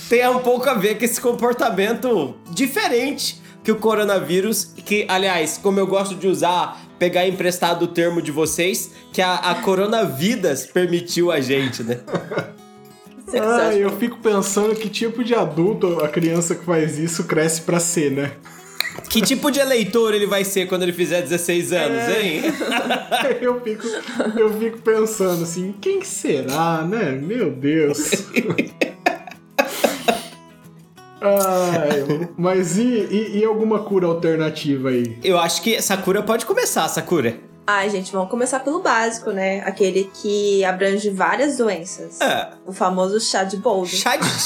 tem 0.08 0.28
um 0.30 0.40
pouco 0.40 0.70
a 0.70 0.74
ver 0.74 0.98
com 0.98 1.06
esse 1.06 1.20
comportamento 1.20 2.36
diferente 2.52 3.42
que 3.64 3.72
o 3.72 3.76
coronavírus, 3.76 4.64
que, 4.64 5.06
aliás, 5.10 5.58
como 5.58 5.80
eu 5.80 5.88
gosto 5.88 6.16
de 6.16 6.28
usar, 6.28 6.82
pegar 6.98 7.28
emprestado 7.28 7.84
o 7.84 7.88
termo 7.88 8.22
de 8.22 8.32
vocês, 8.32 8.92
que 9.12 9.22
a, 9.22 9.36
a 9.36 9.56
coronavidas 9.56 10.66
permitiu 10.66 11.32
a 11.32 11.42
gente, 11.42 11.84
né? 11.84 12.00
Ah, 13.38 13.74
eu 13.76 13.90
fico 13.98 14.18
pensando 14.18 14.76
que 14.76 14.90
tipo 14.90 15.24
de 15.24 15.36
adulto 15.36 16.04
a 16.04 16.08
criança 16.08 16.56
que 16.56 16.66
faz 16.66 16.98
isso 16.98 17.24
cresce 17.26 17.62
pra 17.62 17.80
ser, 17.80 18.12
né? 18.12 18.32
Que 19.10 19.22
tipo 19.22 19.50
de 19.52 19.60
eleitor 19.60 20.14
ele 20.14 20.26
vai 20.28 20.44
ser 20.44 20.68
quando 20.68 20.84
ele 20.84 20.92
fizer 20.94 21.22
16 21.22 21.72
anos, 21.74 22.18
hein? 22.18 22.42
Eu 23.42 23.62
fico, 23.62 23.88
eu 24.38 24.54
fico 24.60 24.78
pensando 24.80 25.44
assim, 25.44 25.74
quem 25.80 26.04
será, 26.04 26.84
né? 26.84 27.12
Meu 27.12 27.50
Deus. 27.52 27.98
Ai, 31.22 32.30
mas 32.38 32.78
e, 32.78 32.82
e- 32.84 33.40
e 33.40 33.46
alguma 33.46 33.80
cura 33.80 34.08
alternativa 34.08 34.90
aí? 34.90 35.18
Eu 35.24 35.38
acho 35.38 35.62
que 35.62 35.82
Sakura 35.82 36.22
pode 36.24 36.46
começar, 36.46 36.88
Sakura. 36.88 37.36
Ai, 37.72 37.88
gente, 37.88 38.12
vamos 38.12 38.32
começar 38.32 38.62
pelo 38.62 38.82
básico, 38.82 39.30
né? 39.30 39.60
Aquele 39.64 40.10
que 40.12 40.66
abrange 40.66 41.12
várias 41.12 41.58
doenças. 41.58 42.20
É. 42.20 42.48
O 42.66 42.74
famoso 42.74 43.20
chá 43.20 43.44
de 43.44 43.58
boldo. 43.58 43.86
Chá 43.88 44.16
de. 44.16 44.26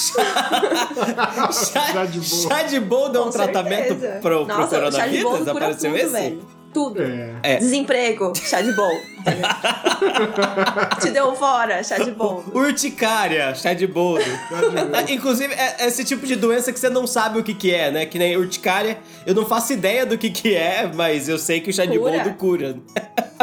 Chá, 1.53 1.93
Chá 1.93 2.05
de 2.05 2.19
boldo. 2.19 2.49
Chá 2.49 2.63
de 2.63 2.79
boldo 2.81 3.17
é 3.17 3.21
um 3.21 3.23
Com 3.25 3.29
tratamento 3.31 3.87
certeza. 3.97 4.19
pro, 4.21 4.45
pro 4.45 4.57
Nossa, 4.57 4.77
o 4.77 4.91
chá 4.91 5.07
de 5.07 5.21
coronavírus? 5.21 5.23
boldo 5.23 5.45
cura 5.45 5.51
Apareceu 5.67 5.91
tudo, 5.91 6.01
esse? 6.03 6.11
velho. 6.11 6.45
Tudo. 6.73 7.01
É. 7.01 7.35
É. 7.43 7.55
Desemprego, 7.57 8.33
chá 8.35 8.59
de 8.61 8.73
boldo. 8.75 9.12
Te 11.01 11.09
deu 11.09 11.35
fora, 11.35 11.83
chá 11.83 11.97
de 11.97 12.11
boldo. 12.11 12.57
Urticária, 12.57 13.53
chá 13.55 13.73
de 13.73 13.87
boldo. 13.87 14.23
Inclusive, 15.09 15.53
é 15.53 15.87
esse 15.87 16.03
tipo 16.03 16.25
de 16.25 16.35
doença 16.35 16.71
que 16.71 16.79
você 16.79 16.89
não 16.89 17.07
sabe 17.07 17.39
o 17.39 17.43
que, 17.43 17.53
que 17.53 17.73
é, 17.73 17.91
né? 17.91 18.05
Que 18.05 18.19
nem 18.19 18.37
urticária, 18.37 18.99
eu 19.25 19.33
não 19.33 19.45
faço 19.45 19.73
ideia 19.73 20.05
do 20.05 20.17
que, 20.17 20.29
que 20.29 20.55
é, 20.55 20.91
mas 20.93 21.29
eu 21.29 21.37
sei 21.37 21.61
que 21.61 21.69
o 21.69 21.73
chá 21.73 21.83
cura. 21.83 21.93
de 21.93 21.99
boldo 21.99 22.33
cura. 22.33 22.75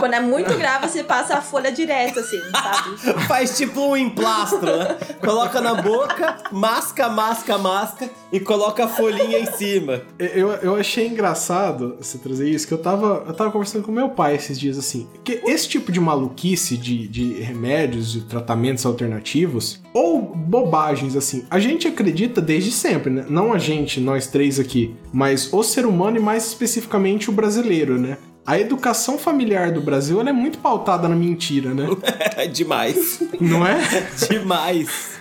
Quando 0.00 0.14
é 0.14 0.20
muito 0.20 0.56
grave, 0.56 0.88
você 0.88 1.04
passa 1.04 1.34
a 1.36 1.42
folha 1.42 1.70
direto, 1.70 2.20
assim, 2.20 2.40
sabe? 2.50 3.26
Faz 3.28 3.56
tipo 3.56 3.80
um 3.80 3.96
emplastro, 3.96 4.64
né? 4.64 4.96
Coloca 5.20 5.60
na 5.60 5.74
boca, 5.74 6.38
masca, 6.50 7.08
masca, 7.08 7.58
masca 7.58 8.08
e 8.32 8.40
coloca 8.40 8.84
a 8.84 8.88
folhinha 8.88 9.38
em 9.38 9.46
cima. 9.46 10.02
Eu, 10.18 10.52
eu 10.54 10.76
achei 10.76 11.06
engraçado 11.06 11.96
você 12.00 12.16
trazer 12.16 12.48
isso, 12.48 12.66
que 12.66 12.72
eu 12.72 12.78
tava, 12.78 13.24
eu 13.26 13.34
tava 13.34 13.50
conversando 13.50 13.84
com 13.84 13.92
meu 13.92 14.08
pai 14.08 14.36
esses 14.36 14.58
dias 14.58 14.78
assim. 14.78 15.06
Que 15.22 15.42
esse 15.44 15.68
tipo 15.70 15.92
de 15.92 16.00
maluquice 16.00 16.76
de, 16.76 17.06
de 17.06 17.34
remédios 17.34 18.16
e 18.16 18.20
tratamentos 18.22 18.84
alternativos, 18.84 19.80
ou 19.94 20.20
bobagens 20.20 21.16
assim, 21.16 21.44
a 21.48 21.58
gente 21.58 21.86
acredita 21.86 22.40
desde 22.40 22.70
sempre, 22.70 23.10
né? 23.10 23.24
Não 23.28 23.52
a 23.52 23.58
gente, 23.58 24.00
nós 24.00 24.26
três 24.26 24.58
aqui, 24.58 24.94
mas 25.12 25.52
o 25.52 25.62
ser 25.62 25.86
humano 25.86 26.16
e 26.16 26.20
mais 26.20 26.46
especificamente 26.48 27.30
o 27.30 27.32
brasileiro, 27.32 27.98
né? 27.98 28.18
A 28.44 28.58
educação 28.58 29.16
familiar 29.16 29.70
do 29.70 29.80
Brasil 29.80 30.20
é 30.20 30.32
muito 30.32 30.58
pautada 30.58 31.08
na 31.08 31.14
mentira, 31.14 31.72
né? 31.72 31.86
Demais. 32.52 33.22
Não 33.40 33.64
é? 33.64 33.78
Demais. 34.28 35.20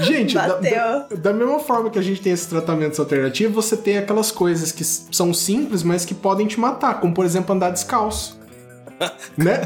Gente, 0.00 0.34
da, 0.34 0.58
da, 0.58 1.08
da, 1.16 1.32
mesma 1.32 1.58
forma 1.58 1.90
que 1.90 1.98
a 1.98 2.02
gente 2.02 2.20
tem 2.20 2.32
esses 2.32 2.46
tratamentos 2.46 2.98
alternativos, 2.98 3.54
você 3.54 3.76
tem 3.76 3.98
aquelas 3.98 4.30
coisas 4.30 4.72
que 4.72 4.82
são 4.84 5.34
simples, 5.34 5.82
mas 5.82 6.04
que 6.04 6.14
podem 6.14 6.46
te 6.46 6.58
matar, 6.58 7.00
como 7.00 7.12
por 7.12 7.26
exemplo 7.26 7.54
andar 7.54 7.70
descalço. 7.70 8.38
Né? 9.36 9.60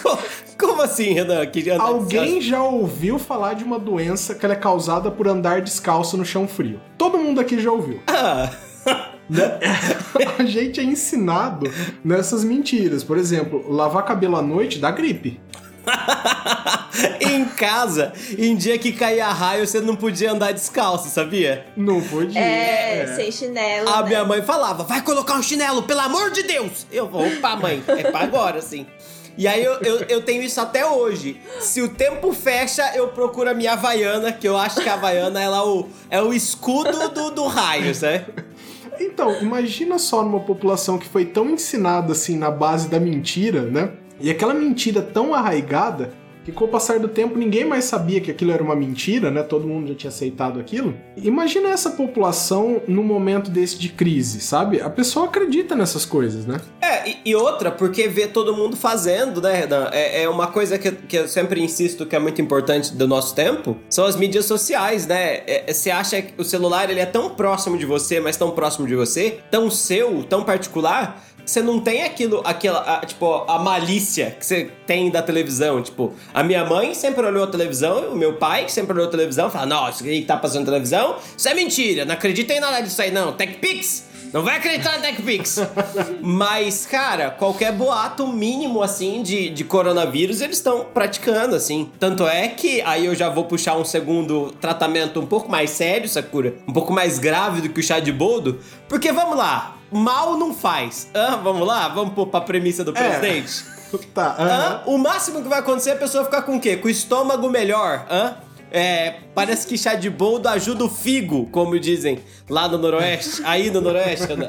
Como 0.58 0.82
assim, 0.82 1.12
Renan? 1.14 1.42
Alguém 1.78 2.38
descalço? 2.38 2.42
já 2.42 2.62
ouviu 2.62 3.18
falar 3.18 3.54
de 3.54 3.64
uma 3.64 3.78
doença 3.78 4.34
que 4.34 4.44
é 4.44 4.54
causada 4.54 5.10
por 5.10 5.26
andar 5.26 5.62
descalço 5.62 6.16
no 6.16 6.24
chão 6.24 6.46
frio? 6.46 6.80
Todo 6.98 7.18
mundo 7.18 7.40
aqui 7.40 7.58
já 7.60 7.70
ouviu. 7.70 8.00
Ah. 8.06 8.50
Né? 9.28 9.58
a 10.38 10.44
gente 10.44 10.80
é 10.80 10.82
ensinado 10.82 11.70
nessas 12.04 12.44
mentiras. 12.44 13.04
Por 13.04 13.16
exemplo, 13.16 13.64
lavar 13.72 14.04
cabelo 14.04 14.36
à 14.36 14.42
noite 14.42 14.78
dá 14.78 14.90
gripe. 14.90 15.40
em 17.20 17.44
casa, 17.44 18.12
em 18.36 18.56
dia 18.56 18.78
que 18.78 18.92
caía 18.92 19.28
raio, 19.28 19.66
você 19.66 19.80
não 19.80 19.96
podia 19.96 20.32
andar 20.32 20.52
descalço, 20.52 21.08
sabia? 21.08 21.66
Não 21.76 22.00
podia. 22.00 22.40
É, 22.40 23.02
é. 23.02 23.16
sem 23.16 23.32
chinelo. 23.32 23.88
A 23.88 24.02
né? 24.02 24.08
minha 24.08 24.24
mãe 24.24 24.42
falava: 24.42 24.84
vai 24.84 25.02
colocar 25.02 25.34
um 25.34 25.42
chinelo, 25.42 25.82
pelo 25.82 26.00
amor 26.00 26.30
de 26.30 26.42
Deus! 26.42 26.86
Eu 26.90 27.08
vou, 27.08 27.26
opa, 27.26 27.56
mãe, 27.56 27.82
é 27.86 28.10
pra 28.10 28.20
agora, 28.20 28.58
assim. 28.58 28.86
E 29.38 29.46
aí 29.46 29.64
eu, 29.64 29.74
eu, 29.80 29.96
eu, 30.08 30.22
tenho 30.22 30.42
isso 30.42 30.60
até 30.60 30.84
hoje. 30.84 31.40
Se 31.60 31.80
o 31.80 31.88
tempo 31.88 32.32
fecha, 32.32 32.94
eu 32.94 33.08
procuro 33.08 33.48
a 33.48 33.54
minha 33.54 33.72
Havaiana, 33.72 34.32
que 34.32 34.46
eu 34.46 34.56
acho 34.56 34.82
que 34.82 34.88
a 34.88 34.94
Havaiana 34.94 35.40
ela 35.40 35.58
é, 35.58 35.62
o, 35.62 35.88
é 36.10 36.22
o 36.22 36.34
escudo 36.34 37.08
do, 37.08 37.30
do 37.30 37.46
raio, 37.46 37.94
sabe? 37.94 38.26
Então, 39.00 39.40
imagina 39.40 39.98
só 39.98 40.22
numa 40.22 40.40
população 40.40 40.98
que 40.98 41.08
foi 41.08 41.24
tão 41.24 41.48
ensinada 41.48 42.12
assim 42.12 42.36
na 42.36 42.50
base 42.50 42.88
da 42.88 43.00
mentira, 43.00 43.62
né? 43.62 43.92
E 44.20 44.30
aquela 44.30 44.54
mentira 44.54 45.00
tão 45.00 45.34
arraigada 45.34 46.12
que 46.44 46.52
com 46.52 46.64
o 46.64 46.68
passar 46.68 46.98
do 46.98 47.08
tempo 47.08 47.38
ninguém 47.38 47.64
mais 47.64 47.84
sabia 47.84 48.20
que 48.20 48.30
aquilo 48.30 48.52
era 48.52 48.62
uma 48.62 48.74
mentira, 48.74 49.30
né? 49.30 49.42
Todo 49.42 49.66
mundo 49.66 49.88
já 49.88 49.94
tinha 49.94 50.08
aceitado 50.08 50.58
aquilo. 50.58 50.94
Imagina 51.16 51.68
essa 51.68 51.90
população 51.90 52.80
num 52.88 53.02
momento 53.02 53.50
desse 53.50 53.78
de 53.78 53.90
crise, 53.90 54.40
sabe? 54.40 54.80
A 54.80 54.90
pessoa 54.90 55.26
acredita 55.26 55.74
nessas 55.74 56.04
coisas, 56.04 56.46
né? 56.46 56.60
É, 56.80 57.10
e, 57.10 57.16
e 57.26 57.36
outra, 57.36 57.70
porque 57.70 58.08
vê 58.08 58.26
todo 58.26 58.56
mundo 58.56 58.76
fazendo, 58.76 59.40
né, 59.40 59.54
Renan? 59.54 59.88
É, 59.92 60.22
é 60.22 60.28
uma 60.28 60.46
coisa 60.46 60.78
que, 60.78 60.90
que 60.92 61.16
eu 61.16 61.28
sempre 61.28 61.62
insisto 61.62 62.06
que 62.06 62.16
é 62.16 62.18
muito 62.18 62.40
importante 62.40 62.94
do 62.94 63.06
nosso 63.06 63.34
tempo, 63.34 63.76
são 63.88 64.04
as 64.06 64.16
mídias 64.16 64.46
sociais, 64.46 65.06
né? 65.06 65.42
É, 65.46 65.64
é, 65.66 65.72
você 65.72 65.90
acha 65.90 66.20
que 66.22 66.34
o 66.38 66.44
celular 66.44 66.90
ele 66.90 67.00
é 67.00 67.06
tão 67.06 67.30
próximo 67.30 67.76
de 67.76 67.84
você, 67.84 68.18
mas 68.18 68.36
tão 68.36 68.50
próximo 68.50 68.86
de 68.86 68.96
você, 68.96 69.38
tão 69.50 69.70
seu, 69.70 70.24
tão 70.24 70.42
particular, 70.42 71.22
você 71.44 71.62
não 71.62 71.80
tem 71.80 72.02
aquilo, 72.02 72.42
aquela, 72.44 72.80
a, 72.80 73.06
tipo, 73.06 73.44
a 73.48 73.58
malícia 73.58 74.36
que 74.38 74.44
você 74.44 74.70
tem 74.86 75.10
da 75.10 75.22
televisão. 75.22 75.82
Tipo, 75.82 76.14
a 76.32 76.42
minha 76.42 76.64
mãe 76.64 76.94
sempre 76.94 77.24
olhou 77.24 77.44
a 77.44 77.46
televisão, 77.46 78.12
o 78.12 78.16
meu 78.16 78.34
pai 78.34 78.64
que 78.64 78.72
sempre 78.72 78.92
olhou 78.92 79.06
a 79.06 79.10
televisão, 79.10 79.50
fala, 79.50 79.66
nossa, 79.66 80.02
o 80.02 80.06
que 80.06 80.22
tá 80.22 80.36
passando 80.36 80.60
na 80.60 80.72
televisão? 80.72 81.16
Isso 81.36 81.48
é 81.48 81.54
mentira, 81.54 82.04
não 82.04 82.14
acredita 82.14 82.52
em 82.52 82.60
nada 82.60 82.80
disso 82.80 83.00
aí 83.00 83.10
não. 83.10 83.32
TechPix! 83.32 84.10
Não 84.32 84.44
vai 84.44 84.58
acreditar 84.58 84.92
na 84.92 84.98
TechPix! 84.98 85.58
Mas, 86.22 86.86
cara, 86.86 87.30
qualquer 87.30 87.72
boato 87.72 88.28
mínimo, 88.28 88.80
assim, 88.80 89.22
de, 89.22 89.50
de 89.50 89.64
coronavírus, 89.64 90.40
eles 90.40 90.56
estão 90.56 90.86
praticando, 90.94 91.56
assim. 91.56 91.90
Tanto 91.98 92.26
é 92.26 92.46
que, 92.46 92.80
aí 92.82 93.06
eu 93.06 93.14
já 93.14 93.28
vou 93.28 93.44
puxar 93.44 93.76
um 93.76 93.84
segundo 93.84 94.52
tratamento 94.60 95.20
um 95.20 95.26
pouco 95.26 95.50
mais 95.50 95.70
sério, 95.70 96.08
Sakura, 96.08 96.54
um 96.66 96.72
pouco 96.72 96.92
mais 96.92 97.18
grave 97.18 97.60
do 97.60 97.68
que 97.70 97.80
o 97.80 97.82
chá 97.82 97.98
de 97.98 98.12
boldo, 98.12 98.60
porque, 98.88 99.10
vamos 99.10 99.36
lá, 99.36 99.79
mal 99.90 100.36
não 100.36 100.54
faz. 100.54 101.08
Ah, 101.14 101.36
vamos 101.36 101.66
lá? 101.66 101.88
Vamos 101.88 102.14
pôr 102.14 102.26
pra 102.26 102.40
premissa 102.40 102.84
do 102.84 102.96
é. 102.96 103.18
presidente? 103.18 103.64
tá. 104.14 104.36
Ah, 104.38 104.82
o 104.86 104.96
máximo 104.98 105.42
que 105.42 105.48
vai 105.48 105.58
acontecer 105.58 105.90
é 105.90 105.92
a 105.94 105.96
pessoa 105.96 106.24
ficar 106.24 106.42
com 106.42 106.56
o 106.56 106.60
quê? 106.60 106.76
Com 106.76 106.88
o 106.88 106.90
estômago 106.90 107.48
melhor. 107.48 108.06
Hã? 108.10 108.36
É, 108.72 109.16
parece 109.34 109.66
que 109.66 109.76
chá 109.76 109.94
de 109.94 110.08
boldo 110.08 110.48
ajuda 110.48 110.84
o 110.84 110.88
figo, 110.88 111.46
como 111.46 111.78
dizem 111.78 112.20
lá 112.48 112.68
no 112.68 112.78
Noroeste. 112.78 113.42
Aí 113.44 113.68
no 113.68 113.80
Noroeste, 113.80 114.36
né? 114.36 114.48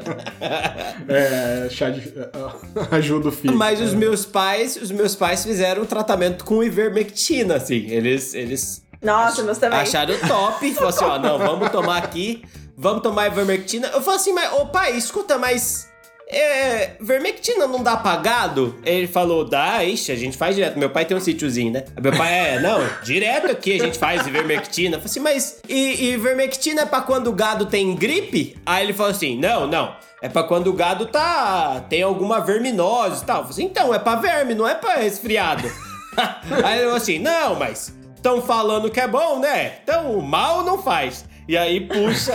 É, 1.07 1.67
chá 1.71 1.89
de. 1.89 2.13
ajuda 2.91 3.29
o 3.29 3.31
figo. 3.31 3.55
Mas 3.55 3.81
os 3.81 3.93
meus 3.95 4.24
pais, 4.24 4.75
os 4.75 4.91
meus 4.91 5.15
pais 5.15 5.43
fizeram 5.43 5.81
um 5.81 5.86
tratamento 5.86 6.45
com 6.45 6.63
ivermectina, 6.63 7.55
assim. 7.55 7.88
Eles. 7.88 8.36
eles 8.36 8.83
Nossa, 9.01 9.41
meus 9.41 9.57
também. 9.57 9.79
Acharam 9.79 10.15
top. 10.27 10.71
Falaram 10.71 10.89
assim: 10.89 11.05
ó, 11.05 11.17
não, 11.17 11.39
vamos 11.39 11.69
tomar 11.71 11.98
aqui 11.98 12.43
vamos 12.81 13.03
tomar 13.03 13.27
ivermectina. 13.27 13.88
Eu 13.93 14.01
falo 14.01 14.17
assim, 14.17 14.33
mas, 14.33 14.51
ô 14.53 14.65
pai, 14.65 14.97
escuta, 14.97 15.38
mas. 15.38 15.89
É, 16.33 16.91
vermectina 17.01 17.67
não 17.67 17.83
dá 17.83 17.91
apagado? 17.91 18.79
Ele 18.85 19.05
falou, 19.05 19.43
dá, 19.43 19.83
ixi, 19.83 20.13
a 20.13 20.15
gente 20.15 20.38
faz 20.38 20.55
direto. 20.55 20.79
Meu 20.79 20.89
pai 20.89 21.03
tem 21.03 21.15
um 21.15 21.19
sítiozinho, 21.19 21.73
né? 21.73 21.83
Meu 22.01 22.15
pai, 22.15 22.55
é, 22.55 22.59
não, 22.61 22.79
direto 23.03 23.51
aqui 23.51 23.73
a 23.73 23.83
gente 23.83 24.00
faz 24.00 24.25
vermectina. 24.25 24.95
Eu 24.95 25.01
falei 25.01 25.11
assim, 25.11 25.19
mas 25.19 25.61
e, 25.67 26.05
e 26.05 26.17
vermectina 26.17 26.83
é 26.83 26.85
pra 26.85 27.01
quando 27.01 27.27
o 27.27 27.33
gado 27.33 27.65
tem 27.65 27.93
gripe? 27.95 28.57
Aí 28.65 28.85
ele 28.85 28.93
falou 28.93 29.11
assim, 29.11 29.38
não, 29.38 29.67
não, 29.67 29.93
é 30.21 30.29
pra 30.29 30.43
quando 30.43 30.67
o 30.67 30.73
gado 30.73 31.05
tá, 31.05 31.83
tem 31.89 32.01
alguma 32.01 32.39
verminose 32.39 33.23
e 33.23 33.25
tal. 33.25 33.39
Eu 33.39 33.43
falei 33.43 33.51
assim, 33.51 33.65
então, 33.65 33.93
é 33.93 34.00
pra 34.00 34.15
verme, 34.15 34.55
não 34.55 34.65
é 34.65 34.73
pra 34.73 34.95
resfriado. 34.95 35.69
Aí 36.63 36.75
ele 36.77 36.83
falou 36.83 36.95
assim, 36.95 37.19
não, 37.19 37.55
mas 37.55 37.93
estão 38.15 38.41
falando 38.41 38.89
que 38.89 39.01
é 39.01 39.07
bom, 39.07 39.39
né? 39.39 39.79
Então 39.83 40.17
o 40.17 40.21
mal 40.21 40.63
não 40.63 40.81
faz. 40.81 41.25
E 41.51 41.58
aí 41.58 41.81
puxa. 41.81 42.34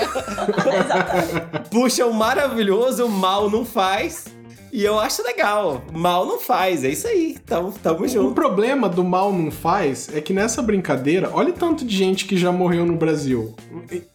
puxa 1.72 2.04
o 2.04 2.12
maravilhoso, 2.12 3.06
o 3.06 3.08
mal 3.08 3.48
não 3.48 3.64
faz. 3.64 4.26
E 4.70 4.84
eu 4.84 5.00
acho 5.00 5.22
legal. 5.22 5.82
Mal 5.90 6.26
não 6.26 6.38
faz, 6.38 6.84
é 6.84 6.90
isso 6.90 7.06
aí. 7.06 7.38
Tamo, 7.46 7.72
tamo 7.82 8.06
junto. 8.06 8.28
O 8.28 8.34
problema 8.34 8.90
do 8.90 9.02
mal 9.02 9.32
não 9.32 9.50
faz 9.50 10.14
é 10.14 10.20
que 10.20 10.34
nessa 10.34 10.60
brincadeira, 10.60 11.30
olha 11.32 11.48
o 11.48 11.54
tanto 11.54 11.82
de 11.82 11.96
gente 11.96 12.26
que 12.26 12.36
já 12.36 12.52
morreu 12.52 12.84
no 12.84 12.94
Brasil. 12.94 13.54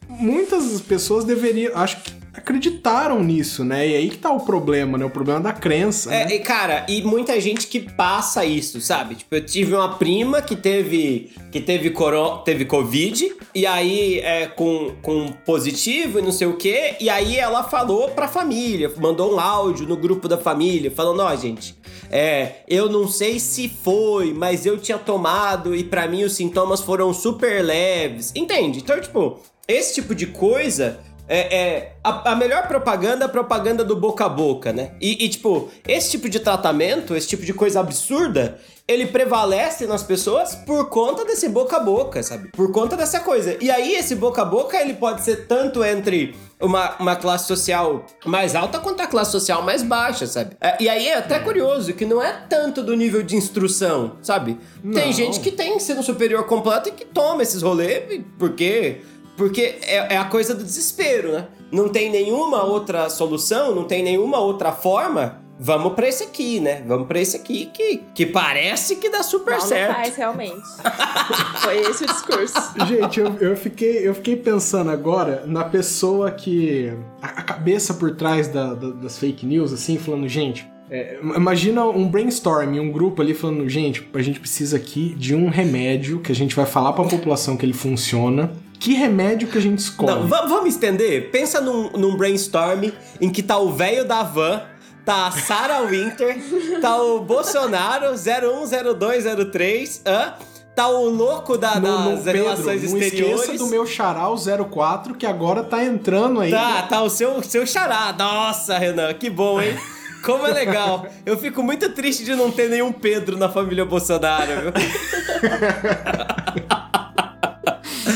Muitas 0.08 0.79
pessoas 0.81 1.25
deveriam. 1.25 1.75
Acho 1.75 2.03
que 2.03 2.20
acreditaram 2.33 3.23
nisso, 3.23 3.63
né? 3.63 3.88
E 3.88 3.95
aí 3.95 4.09
que 4.09 4.17
tá 4.17 4.31
o 4.31 4.39
problema, 4.39 4.97
né? 4.97 5.05
O 5.05 5.09
problema 5.09 5.39
da 5.39 5.53
crença. 5.53 6.13
É, 6.13 6.25
né? 6.25 6.35
e 6.35 6.39
cara, 6.39 6.85
e 6.88 7.01
muita 7.01 7.39
gente 7.39 7.67
que 7.67 7.79
passa 7.79 8.45
isso, 8.45 8.79
sabe? 8.79 9.15
Tipo, 9.15 9.35
eu 9.35 9.45
tive 9.45 9.75
uma 9.75 9.95
prima 9.95 10.41
que 10.41 10.55
teve 10.55 11.31
que 11.51 11.59
teve 11.59 11.89
coro 11.89 12.38
teve 12.39 12.63
covid 12.63 13.35
e 13.53 13.65
aí 13.65 14.19
é 14.19 14.47
com, 14.47 14.95
com 15.01 15.27
positivo 15.45 16.19
e 16.19 16.21
não 16.21 16.31
sei 16.31 16.47
o 16.47 16.55
quê, 16.55 16.95
e 17.00 17.09
aí 17.09 17.38
ela 17.38 17.63
falou 17.63 18.09
pra 18.09 18.27
família, 18.27 18.91
mandou 18.97 19.33
um 19.33 19.39
áudio 19.39 19.85
no 19.85 19.97
grupo 19.97 20.27
da 20.27 20.38
família 20.38 20.89
falando, 20.89 21.19
ó, 21.19 21.31
oh, 21.31 21.35
gente, 21.35 21.75
é, 22.09 22.63
eu 22.67 22.89
não 22.89 23.07
sei 23.07 23.39
se 23.39 23.67
foi, 23.67 24.33
mas 24.33 24.65
eu 24.65 24.77
tinha 24.77 24.97
tomado 24.97 25.75
e 25.75 25.83
para 25.83 26.07
mim 26.07 26.23
os 26.23 26.33
sintomas 26.33 26.81
foram 26.81 27.13
super 27.13 27.63
leves. 27.63 28.31
Entende? 28.35 28.79
Então, 28.79 29.00
tipo, 29.00 29.39
esse 29.67 29.95
tipo 29.95 30.13
de 30.13 30.27
coisa 30.27 31.00
é, 31.33 31.57
é 31.57 31.95
a, 32.03 32.33
a, 32.33 32.35
melhor 32.35 32.67
propaganda 32.67 33.23
é 33.23 33.25
a 33.25 33.29
propaganda 33.29 33.85
do 33.85 33.95
boca 33.95 34.25
a 34.25 34.29
boca, 34.29 34.73
né? 34.73 34.91
E, 35.00 35.23
e, 35.23 35.29
tipo, 35.29 35.69
esse 35.88 36.11
tipo 36.11 36.27
de 36.27 36.41
tratamento, 36.41 37.15
esse 37.15 37.29
tipo 37.29 37.45
de 37.45 37.53
coisa 37.53 37.79
absurda, 37.79 38.59
ele 38.85 39.05
prevalece 39.05 39.88
nas 39.88 40.03
pessoas 40.03 40.53
por 40.53 40.89
conta 40.89 41.23
desse 41.23 41.47
boca 41.47 41.77
a 41.77 41.79
boca, 41.79 42.21
sabe? 42.21 42.50
Por 42.50 42.73
conta 42.73 42.97
dessa 42.97 43.21
coisa. 43.21 43.55
E 43.61 43.71
aí, 43.71 43.95
esse 43.95 44.13
boca 44.13 44.41
a 44.41 44.45
boca, 44.45 44.75
ele 44.75 44.95
pode 44.95 45.23
ser 45.23 45.47
tanto 45.47 45.81
entre 45.85 46.35
uma, 46.59 46.97
uma 46.97 47.15
classe 47.15 47.47
social 47.47 48.05
mais 48.25 48.53
alta 48.53 48.77
quanto 48.79 49.01
a 49.01 49.07
classe 49.07 49.31
social 49.31 49.63
mais 49.63 49.83
baixa, 49.83 50.27
sabe? 50.27 50.57
É, 50.59 50.83
e 50.83 50.89
aí 50.89 51.07
é 51.07 51.17
até 51.17 51.39
curioso 51.39 51.93
que 51.93 52.05
não 52.05 52.21
é 52.21 52.45
tanto 52.50 52.83
do 52.83 52.93
nível 52.93 53.23
de 53.23 53.38
instrução, 53.38 54.17
sabe? 54.21 54.59
Não. 54.83 54.93
Tem 54.93 55.13
gente 55.13 55.39
que 55.39 55.51
tem 55.51 55.77
ensino 55.77 56.03
superior 56.03 56.45
completo 56.45 56.89
e 56.89 56.91
que 56.91 57.05
toma 57.05 57.41
esses 57.41 57.61
rolês 57.61 58.21
porque 58.38 59.00
porque 59.41 59.75
é, 59.81 60.13
é, 60.13 60.17
a 60.17 60.25
coisa 60.25 60.53
do 60.53 60.63
desespero, 60.63 61.31
né? 61.31 61.48
Não 61.71 61.89
tem 61.89 62.12
nenhuma 62.12 62.63
outra 62.63 63.10
solução, 63.10 63.74
não 63.74 63.86
tem 63.86 64.03
nenhuma 64.03 64.39
outra 64.39 64.71
forma 64.71 65.39
vamos 65.63 65.93
pra 65.93 66.07
esse 66.10 66.24
aqui, 66.24 66.60
né? 66.60 66.83
Vamos 66.88 67.07
pra 67.07 67.19
esse 67.19 67.36
aqui 67.38 67.67
que, 67.71 68.01
que 68.15 68.25
parece 68.25 68.95
que 68.95 69.10
dá 69.10 69.21
super 69.21 69.53
Não, 69.53 69.62
certo. 69.62 69.89
não 69.89 69.95
faz, 70.03 70.15
realmente. 70.15 70.55
Foi 71.62 71.77
esse 71.81 72.03
o 72.03 72.07
discurso. 72.07 72.55
Gente, 72.88 73.19
eu, 73.19 73.36
eu, 73.39 73.55
fiquei, 73.55 74.07
eu 74.07 74.15
fiquei 74.15 74.36
pensando 74.36 74.89
agora 74.89 75.43
na 75.45 75.63
pessoa 75.63 76.31
que. 76.31 76.91
A, 77.21 77.27
a 77.27 77.41
cabeça 77.43 77.93
por 77.93 78.15
trás 78.15 78.48
da- 78.48 78.74
da- 78.74 78.89
das 78.89 79.19
fake 79.19 79.45
news, 79.45 79.71
assim, 79.71 79.98
falando, 80.00 80.27
gente. 80.27 80.67
é, 80.89 81.19
imagina 81.21 81.86
um 81.86 82.07
brainstorming, 82.07 82.79
um 82.79 82.91
grupo 82.91 83.21
ali 83.21 83.33
falando, 83.36 83.69
gente, 83.69 84.07
a 84.15 84.21
gente 84.21 84.39
precisa 84.39 84.77
aqui 84.77 85.13
de 85.15 85.36
um 85.36 85.48
remédio 85.48 86.19
que 86.21 86.31
a 86.31 86.36
gente 86.36 86.55
vai 86.55 86.65
falar 86.65 86.93
pra 86.93 87.03
população 87.05 87.55
que 87.55 87.63
ele 87.65 87.74
funciona. 87.74 88.51
Que 88.81 88.95
remédio 88.95 89.47
que 89.47 89.59
a 89.59 89.61
gente 89.61 89.77
escolhe? 89.77 90.09
Não, 90.11 90.27
va- 90.27 90.47
vamos 90.47 90.73
estender? 90.73 91.29
Pensa 91.29 91.61
num, 91.61 91.91
num 91.91 92.15
brainstorm 92.17 92.89
em 93.21 93.29
que 93.29 93.43
tá 93.43 93.59
o 93.59 93.71
velho 93.71 94.03
da 94.05 94.23
van, 94.23 94.63
tá 95.05 95.27
a 95.27 95.31
Sarah 95.31 95.81
Winter, 95.81 96.35
tá 96.81 97.00
o 97.00 97.19
Bolsonaro 97.19 98.07
010203, 98.17 100.01
hã? 100.07 100.33
Tá 100.75 100.88
o 100.88 101.07
louco 101.09 101.59
da, 101.59 101.79
No- 101.79 102.00
no- 102.05 102.09
das 102.15 102.23
Pedro, 102.23 102.41
relações 102.43 102.91
não 102.91 102.97
exteriores. 102.97 103.41
esqueça 103.41 103.63
do 103.63 103.67
meu 103.69 103.85
xará, 103.85 104.27
o 104.29 104.35
04, 104.65 105.13
que 105.13 105.27
agora 105.27 105.63
tá 105.63 105.83
entrando 105.83 106.39
aí. 106.39 106.50
Tá, 106.50 106.81
tá 106.83 107.03
o 107.03 107.09
seu, 107.09 107.43
seu 107.43 107.67
xará. 107.67 108.15
Nossa, 108.17 108.79
Renan, 108.79 109.13
que 109.13 109.29
bom, 109.29 109.61
hein? 109.61 109.77
Como 110.25 110.47
é 110.47 110.51
legal. 110.51 111.05
Eu 111.23 111.38
fico 111.38 111.61
muito 111.61 111.88
triste 111.91 112.23
de 112.23 112.33
não 112.35 112.50
ter 112.50 112.67
nenhum 112.67 112.91
Pedro 112.91 113.38
na 113.38 113.47
família 113.50 113.85
Bolsonaro, 113.85 114.47
viu? 114.61 114.71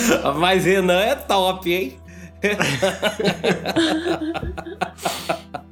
Mas 0.37 0.65
Renan 0.65 0.99
é 0.99 1.15
top, 1.15 1.73
hein? 1.73 1.97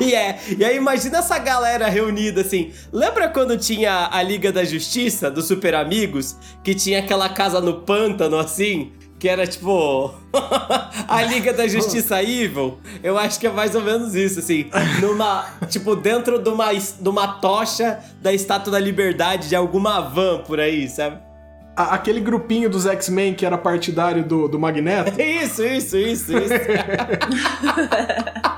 E 0.00 0.14
é, 0.14 0.40
e 0.58 0.64
aí 0.64 0.76
imagina 0.76 1.18
essa 1.18 1.38
galera 1.38 1.88
reunida 1.88 2.40
assim. 2.40 2.72
Lembra 2.92 3.28
quando 3.28 3.56
tinha 3.56 4.08
a 4.10 4.20
Liga 4.20 4.50
da 4.50 4.64
Justiça, 4.64 5.30
dos 5.30 5.46
Super 5.46 5.76
Amigos, 5.76 6.36
que 6.64 6.74
tinha 6.74 6.98
aquela 6.98 7.28
casa 7.28 7.60
no 7.60 7.82
pântano 7.82 8.36
assim? 8.36 8.90
Que 9.18 9.28
era 9.28 9.46
tipo. 9.46 10.12
a 11.06 11.22
Liga 11.22 11.52
da 11.52 11.68
Justiça 11.68 12.20
Evil? 12.20 12.80
Eu 13.00 13.16
acho 13.16 13.38
que 13.38 13.46
é 13.46 13.50
mais 13.50 13.76
ou 13.76 13.82
menos 13.82 14.16
isso, 14.16 14.40
assim. 14.40 14.68
Numa. 15.00 15.46
tipo, 15.68 15.94
dentro 15.94 16.40
de 16.40 16.48
uma, 16.48 16.74
de 16.74 17.08
uma 17.08 17.34
tocha 17.34 18.00
da 18.20 18.32
Estátua 18.32 18.72
da 18.72 18.80
Liberdade 18.80 19.48
de 19.48 19.54
alguma 19.54 20.00
van 20.00 20.40
por 20.40 20.58
aí, 20.58 20.88
sabe? 20.88 21.20
A- 21.76 21.94
Aquele 21.94 22.20
grupinho 22.20 22.68
dos 22.68 22.86
X-Men 22.86 23.34
que 23.34 23.46
era 23.46 23.56
partidário 23.58 24.24
do, 24.24 24.48
do 24.48 24.58
Magneto. 24.58 25.12
Isso, 25.20 25.64
isso, 25.64 25.96
isso, 25.96 26.32
isso. 26.36 26.54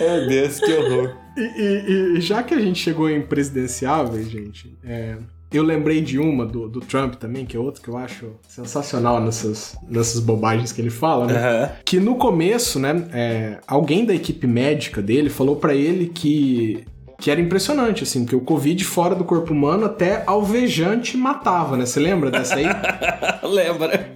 Meu 0.00 0.28
Deus, 0.28 0.58
que 0.60 0.72
horror. 0.72 1.14
E, 1.36 1.40
e- 1.42 2.18
e 2.18 2.20
já 2.20 2.42
que 2.42 2.54
a 2.54 2.60
gente 2.60 2.78
chegou 2.80 3.08
em 3.08 3.22
presidenciáveis, 3.22 4.28
gente, 4.28 4.76
é, 4.84 5.16
eu 5.52 5.62
lembrei 5.62 6.00
de 6.00 6.18
uma 6.18 6.44
do, 6.44 6.68
do 6.68 6.80
Trump 6.80 7.14
também, 7.14 7.46
que 7.46 7.56
é 7.56 7.60
outro 7.60 7.80
que 7.80 7.88
eu 7.88 7.96
acho 7.96 8.32
sensacional 8.48 9.20
nessas, 9.22 9.76
nessas 9.88 10.20
bobagens 10.20 10.72
que 10.72 10.80
ele 10.80 10.90
fala, 10.90 11.26
né? 11.26 11.34
Aham. 11.38 11.70
Que 11.84 12.00
no 12.00 12.16
começo, 12.16 12.78
né, 12.80 13.06
é, 13.12 13.58
alguém 13.66 14.04
da 14.04 14.14
equipe 14.14 14.46
médica 14.46 15.00
dele 15.00 15.30
falou 15.30 15.56
pra 15.56 15.74
ele 15.74 16.08
que, 16.08 16.84
que 17.20 17.32
era 17.32 17.40
impressionante, 17.40 18.04
assim, 18.04 18.24
que 18.24 18.36
o 18.36 18.40
Covid 18.40 18.84
fora 18.84 19.12
do 19.12 19.24
corpo 19.24 19.52
humano 19.52 19.86
até 19.86 20.22
alvejante 20.24 21.16
matava, 21.16 21.76
né? 21.76 21.84
Você 21.84 21.98
lembra 21.98 22.30
dessa 22.30 22.54
aí? 22.54 22.66
Lembra? 23.42 24.08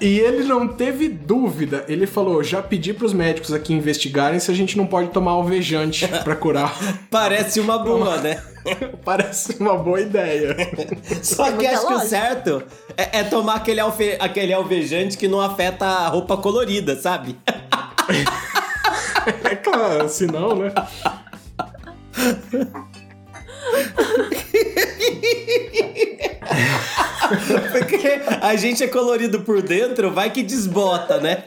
E 0.00 0.18
ele 0.18 0.42
não 0.42 0.66
teve 0.66 1.08
dúvida. 1.08 1.84
Ele 1.88 2.04
falou: 2.04 2.42
já 2.42 2.60
pedi 2.60 2.92
pros 2.92 3.12
médicos 3.12 3.52
aqui 3.52 3.72
investigarem 3.72 4.40
se 4.40 4.50
a 4.50 4.54
gente 4.54 4.76
não 4.76 4.86
pode 4.86 5.10
tomar 5.10 5.32
alvejante 5.32 6.08
pra 6.24 6.34
curar. 6.34 6.76
Parece 7.08 7.60
uma 7.60 7.78
boa, 7.78 8.16
né? 8.16 8.42
Parece 9.04 9.56
uma 9.60 9.76
boa 9.78 10.00
ideia. 10.00 10.56
Só 11.22 11.44
que 11.44 11.52
muita 11.52 11.70
acho 11.70 11.86
que 11.86 11.94
o 11.94 12.00
certo 12.00 12.62
é, 12.96 13.20
é 13.20 13.22
tomar 13.22 13.54
aquele, 13.54 13.78
alfe, 13.78 14.16
aquele 14.18 14.52
alvejante 14.52 15.16
que 15.16 15.28
não 15.28 15.40
afeta 15.40 15.84
a 15.86 16.08
roupa 16.08 16.36
colorida, 16.36 16.96
sabe? 16.96 17.36
É 19.44 19.54
claro, 19.56 20.08
se 20.08 20.26
não, 20.26 20.56
né? 20.56 20.72
Porque 27.72 28.20
a 28.40 28.56
gente 28.56 28.82
é 28.82 28.88
colorido 28.88 29.40
por 29.40 29.62
dentro, 29.62 30.10
vai 30.10 30.30
que 30.30 30.42
desbota, 30.42 31.18
né? 31.20 31.44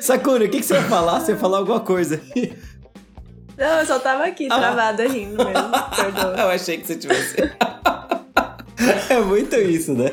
Sakura, 0.00 0.44
o 0.44 0.48
que, 0.48 0.58
que 0.58 0.62
você 0.62 0.74
ia 0.74 0.82
falar? 0.82 1.20
Você 1.20 1.32
ia 1.32 1.38
falar 1.38 1.58
alguma 1.58 1.80
coisa. 1.80 2.20
Não, 3.56 3.78
eu 3.80 3.86
só 3.86 3.98
tava 3.98 4.24
aqui, 4.24 4.48
Ah. 4.50 4.58
travada 4.58 5.06
rindo 5.06 5.36
mesmo. 5.44 5.70
Perdoa. 5.96 6.34
Eu 6.38 6.48
achei 6.50 6.78
que 6.78 6.86
você 6.86 6.96
tivesse. 6.96 7.36
É 9.08 9.18
muito 9.20 9.54
isso, 9.56 9.94
né? 9.94 10.10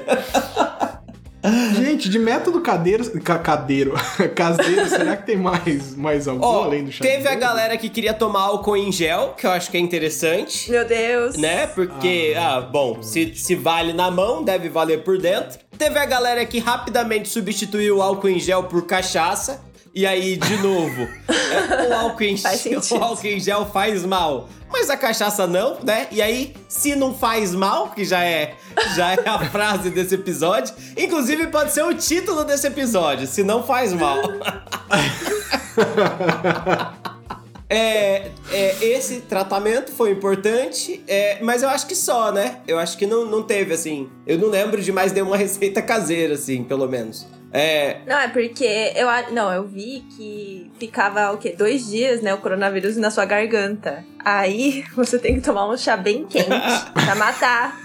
Gente, 1.75 2.07
de 2.09 2.19
método 2.19 2.61
cadeiro. 2.61 3.09
ca- 3.21 3.39
cadeiro. 3.39 3.93
caseiro, 4.35 4.87
será 4.87 5.17
que 5.17 5.25
tem 5.25 5.37
mais, 5.37 5.95
mais 5.95 6.27
algum 6.27 6.45
Ó, 6.45 6.63
além 6.65 6.83
do 6.85 6.91
chá? 6.91 7.03
teve 7.03 7.27
a 7.27 7.35
galera 7.35 7.75
que 7.77 7.89
queria 7.89 8.13
tomar 8.13 8.41
álcool 8.41 8.77
em 8.77 8.91
gel, 8.91 9.33
que 9.37 9.45
eu 9.47 9.51
acho 9.51 9.71
que 9.71 9.77
é 9.77 9.79
interessante. 9.79 10.69
Meu 10.69 10.85
Deus. 10.85 11.35
né? 11.37 11.67
Porque, 11.67 12.33
ah, 12.37 12.61
bom, 12.61 13.01
se, 13.01 13.33
se 13.35 13.55
vale 13.55 13.93
na 13.93 14.11
mão, 14.11 14.43
deve 14.43 14.69
valer 14.69 15.03
por 15.03 15.17
dentro. 15.17 15.59
Teve 15.77 15.97
a 15.97 16.05
galera 16.05 16.45
que 16.45 16.59
rapidamente 16.59 17.27
substituiu 17.29 17.97
o 17.97 18.01
álcool 18.01 18.29
em 18.29 18.39
gel 18.39 18.63
por 18.65 18.85
cachaça. 18.85 19.59
E 19.93 20.05
aí, 20.05 20.37
de 20.37 20.57
novo, 20.57 21.07
é, 21.27 21.89
o, 21.89 21.93
álcool 21.93 22.23
em 22.23 22.35
o 22.35 23.03
álcool 23.03 23.27
em 23.27 23.39
gel 23.39 23.65
faz 23.65 24.05
mal. 24.05 24.47
Mas 24.71 24.89
a 24.89 24.95
cachaça 24.95 25.45
não, 25.45 25.77
né? 25.83 26.07
E 26.11 26.21
aí, 26.21 26.55
se 26.69 26.95
não 26.95 27.13
faz 27.13 27.53
mal, 27.53 27.89
que 27.89 28.05
já 28.05 28.23
é, 28.23 28.55
já 28.95 29.11
é 29.11 29.27
a 29.27 29.39
frase 29.49 29.89
desse 29.89 30.15
episódio, 30.15 30.73
inclusive 30.97 31.47
pode 31.47 31.73
ser 31.73 31.83
o 31.83 31.93
título 31.93 32.45
desse 32.45 32.67
episódio, 32.67 33.27
se 33.27 33.43
não 33.43 33.63
faz 33.63 33.93
mal. 33.93 34.17
É, 37.73 38.31
é, 38.51 38.85
esse 38.85 39.21
tratamento 39.21 39.93
foi 39.93 40.11
importante, 40.11 41.01
é, 41.07 41.41
mas 41.41 41.63
eu 41.63 41.69
acho 41.69 41.87
que 41.87 41.95
só, 41.95 42.29
né? 42.29 42.59
Eu 42.67 42.77
acho 42.77 42.97
que 42.97 43.07
não, 43.07 43.25
não 43.25 43.43
teve, 43.43 43.73
assim. 43.73 44.09
Eu 44.27 44.37
não 44.37 44.49
lembro 44.49 44.81
de 44.81 44.91
mais 44.91 45.13
nenhuma 45.13 45.37
receita 45.39 45.81
caseira, 45.81 46.33
assim, 46.33 46.65
pelo 46.65 46.85
menos. 46.85 47.25
É. 47.53 47.97
Não, 48.07 48.17
é 48.17 48.27
porque 48.29 48.93
eu 48.95 49.07
não, 49.33 49.51
eu 49.53 49.67
vi 49.67 50.05
que 50.15 50.71
ficava 50.79 51.31
o 51.31 51.37
quê? 51.37 51.53
Dois 51.57 51.87
dias, 51.87 52.21
né? 52.21 52.33
O 52.33 52.37
coronavírus 52.37 52.95
na 52.97 53.11
sua 53.11 53.25
garganta. 53.25 54.03
Aí 54.23 54.83
você 54.95 55.19
tem 55.19 55.35
que 55.35 55.41
tomar 55.41 55.67
um 55.67 55.77
chá 55.77 55.97
bem 55.97 56.25
quente 56.25 56.47
pra 56.93 57.15
matar. 57.15 57.77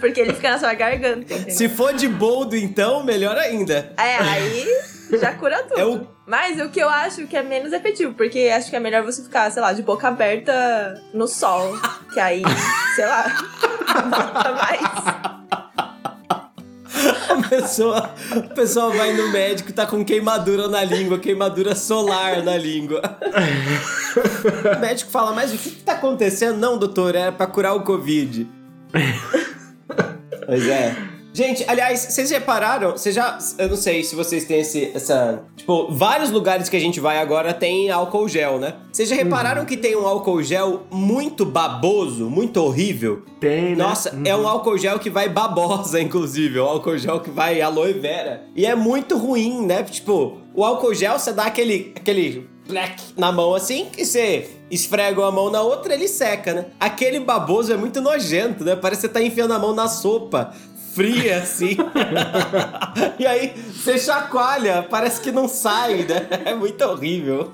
Porque 0.00 0.20
ele 0.20 0.32
fica 0.32 0.50
na 0.52 0.58
sua 0.60 0.74
garganta, 0.74 1.34
entendeu? 1.34 1.50
Se 1.50 1.68
for 1.68 1.92
de 1.92 2.06
boldo, 2.06 2.54
então, 2.56 3.02
melhor 3.02 3.36
ainda. 3.36 3.92
É, 3.98 4.16
aí 4.18 4.64
já 5.20 5.34
cura 5.34 5.60
tudo. 5.64 5.74
É 5.80 5.84
o- 5.84 6.06
Mas 6.24 6.60
o 6.60 6.68
que 6.68 6.78
eu 6.78 6.88
acho 6.88 7.26
que 7.26 7.36
é 7.36 7.42
menos 7.42 7.72
efetivo, 7.72 8.14
porque 8.14 8.48
acho 8.54 8.70
que 8.70 8.76
é 8.76 8.80
melhor 8.80 9.02
você 9.02 9.22
ficar, 9.24 9.50
sei 9.50 9.60
lá, 9.60 9.72
de 9.72 9.82
boca 9.82 10.06
aberta 10.06 11.02
no 11.12 11.26
sol. 11.26 11.76
Que 12.14 12.20
aí, 12.20 12.42
sei 12.94 13.06
lá, 13.06 13.24
mata 14.08 14.52
mais. 14.52 15.67
A 17.28 17.48
pessoa, 17.48 18.14
a 18.30 18.54
pessoa 18.54 18.90
vai 18.90 19.12
no 19.12 19.30
médico 19.30 19.70
e 19.70 19.72
tá 19.72 19.86
com 19.86 20.04
queimadura 20.04 20.68
na 20.68 20.82
língua, 20.82 21.18
queimadura 21.18 21.74
solar 21.74 22.42
na 22.42 22.56
língua. 22.56 23.02
O 24.76 24.80
médico 24.80 25.10
fala, 25.10 25.32
mas 25.32 25.52
o 25.52 25.58
que, 25.58 25.70
que 25.70 25.82
tá 25.82 25.92
acontecendo? 25.92 26.56
Não, 26.58 26.78
doutor, 26.78 27.14
era 27.14 27.30
pra 27.32 27.46
curar 27.46 27.74
o 27.74 27.82
Covid. 27.82 28.48
Pois 30.48 30.66
é. 30.66 30.96
Gente, 31.38 31.64
aliás, 31.68 32.00
vocês 32.00 32.32
repararam? 32.32 32.90
Vocês 32.90 33.14
já. 33.14 33.38
Eu 33.58 33.68
não 33.68 33.76
sei 33.76 34.02
se 34.02 34.16
vocês 34.16 34.44
têm 34.44 34.58
esse, 34.58 34.90
essa. 34.92 35.44
Tipo, 35.56 35.86
vários 35.88 36.32
lugares 36.32 36.68
que 36.68 36.76
a 36.76 36.80
gente 36.80 36.98
vai 36.98 37.18
agora 37.18 37.54
tem 37.54 37.90
álcool 37.90 38.28
gel, 38.28 38.58
né? 38.58 38.74
Vocês 38.90 39.08
já 39.08 39.14
repararam 39.14 39.64
que 39.64 39.76
tem 39.76 39.94
um 39.94 40.04
álcool 40.04 40.42
gel 40.42 40.82
muito 40.90 41.46
baboso, 41.46 42.28
muito 42.28 42.56
horrível? 42.56 43.22
Tem, 43.38 43.76
né? 43.76 43.84
Nossa, 43.84 44.20
é 44.24 44.34
um 44.34 44.48
álcool 44.48 44.76
gel 44.76 44.98
que 44.98 45.08
vai 45.08 45.28
babosa, 45.28 46.00
inclusive. 46.02 46.58
É 46.58 46.62
um 46.62 46.66
álcool 46.66 46.98
gel 46.98 47.20
que 47.20 47.30
vai 47.30 47.60
aloe 47.60 47.92
vera. 47.92 48.42
E 48.56 48.66
é 48.66 48.74
muito 48.74 49.16
ruim, 49.16 49.64
né? 49.64 49.84
Tipo, 49.84 50.38
o 50.52 50.64
álcool 50.64 50.92
gel, 50.92 51.20
você 51.20 51.32
dá 51.32 51.44
aquele. 51.44 51.92
aquele. 51.94 52.48
na 53.16 53.30
mão 53.30 53.54
assim, 53.54 53.84
que 53.84 54.04
você 54.04 54.50
esfrega 54.68 55.20
uma 55.20 55.30
mão 55.30 55.50
na 55.50 55.62
outra, 55.62 55.94
ele 55.94 56.08
seca, 56.08 56.52
né? 56.52 56.66
Aquele 56.80 57.20
baboso 57.20 57.72
é 57.72 57.76
muito 57.76 58.00
nojento, 58.00 58.64
né? 58.64 58.74
Parece 58.74 59.02
que 59.02 59.06
você 59.06 59.12
tá 59.12 59.22
enfiando 59.22 59.54
a 59.54 59.58
mão 59.60 59.72
na 59.72 59.86
sopa. 59.86 60.52
Fria, 60.98 61.38
assim. 61.38 61.76
e 63.20 63.24
aí 63.24 63.52
você 63.72 63.96
chacoalha, 63.96 64.84
parece 64.90 65.20
que 65.20 65.30
não 65.30 65.46
sai, 65.46 65.98
né? 65.98 66.26
É 66.44 66.54
muito 66.56 66.84
horrível. 66.84 67.52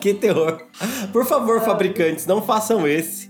que 0.00 0.14
terror. 0.14 0.58
Por 1.12 1.26
favor, 1.26 1.60
fabricantes, 1.62 2.26
não 2.26 2.40
façam 2.40 2.86
esse. 2.86 3.28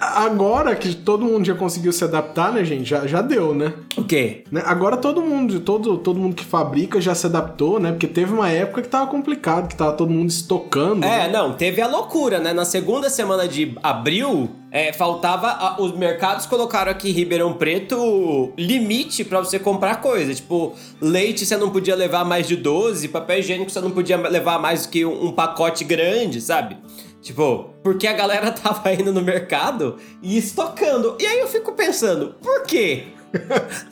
Agora 0.00 0.76
que 0.76 0.94
todo 0.94 1.24
mundo 1.24 1.44
já 1.44 1.54
conseguiu 1.54 1.92
se 1.92 2.04
adaptar, 2.04 2.52
né, 2.52 2.64
gente? 2.64 2.88
Já, 2.88 3.06
já 3.06 3.20
deu, 3.20 3.52
né? 3.52 3.72
O 3.96 4.04
quê? 4.04 4.44
Né? 4.52 4.62
Agora 4.64 4.96
todo 4.96 5.20
mundo, 5.20 5.58
todo, 5.58 5.98
todo 5.98 6.20
mundo 6.20 6.36
que 6.36 6.44
fabrica 6.44 7.00
já 7.00 7.14
se 7.16 7.26
adaptou, 7.26 7.80
né? 7.80 7.90
Porque 7.90 8.06
teve 8.06 8.32
uma 8.32 8.48
época 8.48 8.82
que 8.82 8.88
tava 8.88 9.10
complicado, 9.10 9.68
que 9.68 9.76
tava 9.76 9.92
todo 9.92 10.10
mundo 10.10 10.30
estocando. 10.30 11.04
É, 11.04 11.26
né? 11.26 11.32
não, 11.32 11.52
teve 11.52 11.80
a 11.80 11.88
loucura, 11.88 12.38
né? 12.38 12.52
Na 12.52 12.64
segunda 12.64 13.10
semana 13.10 13.48
de 13.48 13.76
abril, 13.82 14.50
é, 14.70 14.92
faltava. 14.92 15.48
a- 15.48 15.80
os 15.80 15.92
mercados 15.96 16.46
colocaram 16.46 16.90
aqui 16.92 17.10
em 17.10 17.12
Ribeirão 17.12 17.54
Preto 17.54 18.52
limite 18.56 19.24
pra 19.24 19.40
você 19.40 19.58
comprar 19.58 20.00
coisa. 20.00 20.34
Tipo, 20.34 20.74
leite 21.00 21.44
você 21.46 21.56
não 21.56 21.70
podia 21.70 21.94
levar 21.94 22.24
mais 22.24 22.46
de 22.46 22.56
12, 22.56 23.08
papel 23.08 23.38
higiênico 23.38 23.70
você 23.70 23.80
não 23.80 23.90
podia 23.90 24.16
levar 24.16 24.58
mais 24.58 24.84
do 24.84 24.90
que 24.90 25.04
um, 25.04 25.26
um 25.26 25.32
pacote 25.32 25.84
grande, 25.84 26.40
sabe? 26.40 26.76
Tipo, 27.20 27.70
porque 27.82 28.06
a 28.06 28.12
galera 28.12 28.50
tava 28.52 28.92
indo 28.92 29.12
no 29.12 29.20
mercado 29.22 29.96
e 30.22 30.38
estocando. 30.38 31.16
E 31.18 31.26
aí 31.26 31.40
eu 31.40 31.48
fico 31.48 31.72
pensando, 31.72 32.34
por 32.42 32.62
quê? 32.62 33.04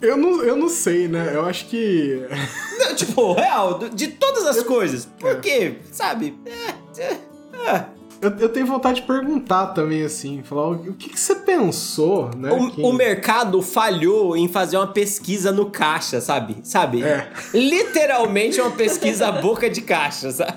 Eu 0.00 0.16
não, 0.16 0.42
eu 0.42 0.56
não 0.56 0.68
sei, 0.70 1.06
né? 1.08 1.32
Eu 1.34 1.44
acho 1.44 1.66
que. 1.66 2.22
Não, 2.80 2.94
tipo, 2.94 3.34
real, 3.34 3.78
de 3.92 4.08
todas 4.08 4.46
as 4.46 4.62
coisas. 4.62 5.04
Por 5.18 5.40
quê? 5.42 5.74
Sabe? 5.92 6.34
É, 6.46 7.02
é, 7.02 7.18
é. 7.70 7.84
Eu, 8.22 8.30
eu 8.38 8.48
tenho 8.50 8.66
vontade 8.66 9.00
de 9.00 9.06
perguntar 9.06 9.68
também, 9.68 10.02
assim, 10.04 10.42
falar 10.42 10.68
o, 10.68 10.72
o 10.90 10.94
que, 10.94 11.08
que 11.08 11.18
você 11.18 11.34
pensou, 11.36 12.30
né? 12.36 12.50
que- 12.74 12.82
O, 12.82 12.88
o 12.88 12.92
mercado 12.92 13.62
falhou 13.62 14.36
em 14.36 14.46
fazer 14.46 14.76
uma 14.76 14.86
pesquisa 14.88 15.50
no 15.50 15.70
caixa, 15.70 16.20
sabe? 16.20 16.56
Sabe? 16.62 17.02
É. 17.02 17.28
Literalmente 17.54 18.60
uma 18.60 18.70
pesquisa 18.72 19.32
boca 19.40 19.70
de 19.70 19.80
caixa, 19.80 20.30
sabe? 20.32 20.52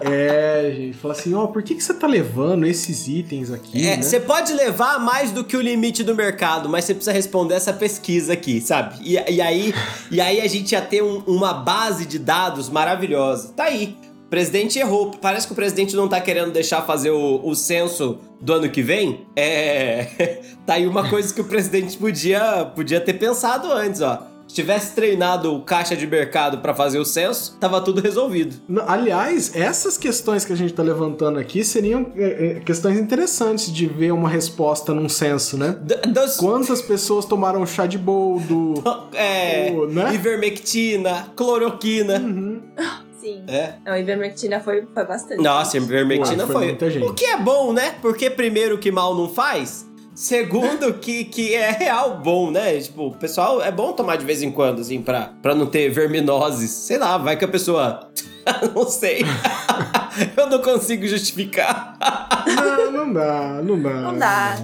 É, 0.00 0.72
gente, 0.74 0.96
fala 0.96 1.12
assim, 1.14 1.34
ó, 1.34 1.46
por 1.46 1.62
que, 1.62 1.74
que 1.74 1.82
você 1.82 1.92
tá 1.92 2.06
levando 2.06 2.66
esses 2.66 3.06
itens 3.06 3.52
aqui, 3.52 3.86
É, 3.86 3.96
né? 3.98 4.02
Você 4.02 4.18
pode 4.18 4.52
levar 4.52 4.98
mais 4.98 5.30
do 5.30 5.44
que 5.44 5.56
o 5.56 5.60
limite 5.60 6.02
do 6.02 6.14
mercado, 6.14 6.68
mas 6.68 6.86
você 6.86 6.94
precisa 6.94 7.12
responder 7.12 7.54
essa 7.54 7.72
pesquisa 7.72 8.32
aqui, 8.32 8.60
sabe? 8.60 8.96
E, 9.02 9.12
e 9.34 9.40
aí, 9.40 9.74
e 10.10 10.20
aí 10.20 10.40
a 10.40 10.48
gente 10.48 10.72
ia 10.72 10.80
ter 10.80 11.02
um- 11.02 11.22
uma 11.26 11.52
base 11.52 12.06
de 12.06 12.18
dados 12.18 12.68
maravilhosa. 12.70 13.52
Tá 13.54 13.64
aí. 13.64 13.96
O 14.30 14.36
presidente 14.40 14.78
errou. 14.78 15.10
Parece 15.20 15.44
que 15.48 15.52
o 15.52 15.56
presidente 15.56 15.96
não 15.96 16.06
tá 16.06 16.20
querendo 16.20 16.52
deixar 16.52 16.82
fazer 16.82 17.10
o, 17.10 17.40
o 17.44 17.52
censo 17.56 18.16
do 18.40 18.52
ano 18.52 18.68
que 18.70 18.80
vem. 18.80 19.26
É. 19.34 20.40
tá 20.64 20.74
aí 20.74 20.86
uma 20.86 21.08
coisa 21.10 21.34
que 21.34 21.40
o 21.40 21.44
presidente 21.44 21.98
podia, 21.98 22.64
podia 22.76 23.00
ter 23.00 23.14
pensado 23.14 23.72
antes, 23.72 24.00
ó. 24.00 24.28
Se 24.46 24.54
tivesse 24.54 24.94
treinado 24.94 25.52
o 25.54 25.62
caixa 25.62 25.96
de 25.96 26.06
mercado 26.06 26.58
pra 26.58 26.72
fazer 26.72 27.00
o 27.00 27.04
censo, 27.04 27.56
tava 27.58 27.80
tudo 27.80 28.00
resolvido. 28.00 28.54
Aliás, 28.86 29.50
essas 29.56 29.98
questões 29.98 30.44
que 30.44 30.52
a 30.52 30.56
gente 30.56 30.72
tá 30.74 30.82
levantando 30.84 31.36
aqui 31.40 31.64
seriam 31.64 32.12
é, 32.16 32.56
é, 32.58 32.60
questões 32.60 32.98
interessantes 33.00 33.72
de 33.72 33.86
ver 33.86 34.12
uma 34.12 34.28
resposta 34.28 34.94
num 34.94 35.08
censo, 35.08 35.56
né? 35.56 35.76
D- 35.82 35.96
dos- 36.08 36.36
Quantas 36.36 36.80
pessoas 36.80 37.24
tomaram 37.24 37.66
chá 37.66 37.84
de 37.86 37.98
boldo? 37.98 38.74
é, 39.12 39.72
Oh, 39.72 39.86
né? 39.86 40.14
ivermectina, 40.14 41.32
cloroquina. 41.34 42.20
Sim. 43.20 43.44
É. 43.48 43.74
Não, 43.84 43.96
ivermectina 43.96 44.60
foi, 44.60 44.86
foi 44.94 45.04
bastante. 45.04 45.42
Nossa, 45.42 45.76
ivermectina 45.76 46.46
Foi, 46.46 46.64
muita 46.66 46.90
gente. 46.90 47.06
O 47.06 47.12
que 47.12 47.26
é 47.26 47.36
bom, 47.36 47.72
né? 47.72 47.94
Porque 48.00 48.30
primeiro 48.30 48.78
que 48.78 48.90
mal 48.90 49.14
não 49.14 49.28
faz. 49.28 49.86
Segundo, 50.14 50.94
que, 51.00 51.24
que 51.24 51.54
é 51.54 51.70
real 51.70 52.18
bom, 52.18 52.50
né? 52.50 52.80
Tipo, 52.80 53.08
o 53.08 53.16
pessoal 53.16 53.62
é 53.62 53.70
bom 53.70 53.92
tomar 53.92 54.16
de 54.16 54.24
vez 54.24 54.42
em 54.42 54.50
quando, 54.50 54.80
assim, 54.80 55.02
pra, 55.02 55.32
pra 55.42 55.54
não 55.54 55.66
ter 55.66 55.90
verminoses. 55.90 56.70
Sei 56.70 56.96
lá, 56.96 57.18
vai 57.18 57.36
que 57.36 57.44
a 57.44 57.48
pessoa. 57.48 58.10
não 58.74 58.88
sei. 58.88 59.20
Eu 60.36 60.46
não 60.46 60.60
consigo 60.60 61.06
justificar. 61.06 61.96
Não, 62.46 62.90
não 62.90 63.12
dá, 63.12 63.60
não 63.62 63.80
dá. 63.80 63.90
Não 63.90 64.18
dá. 64.18 64.56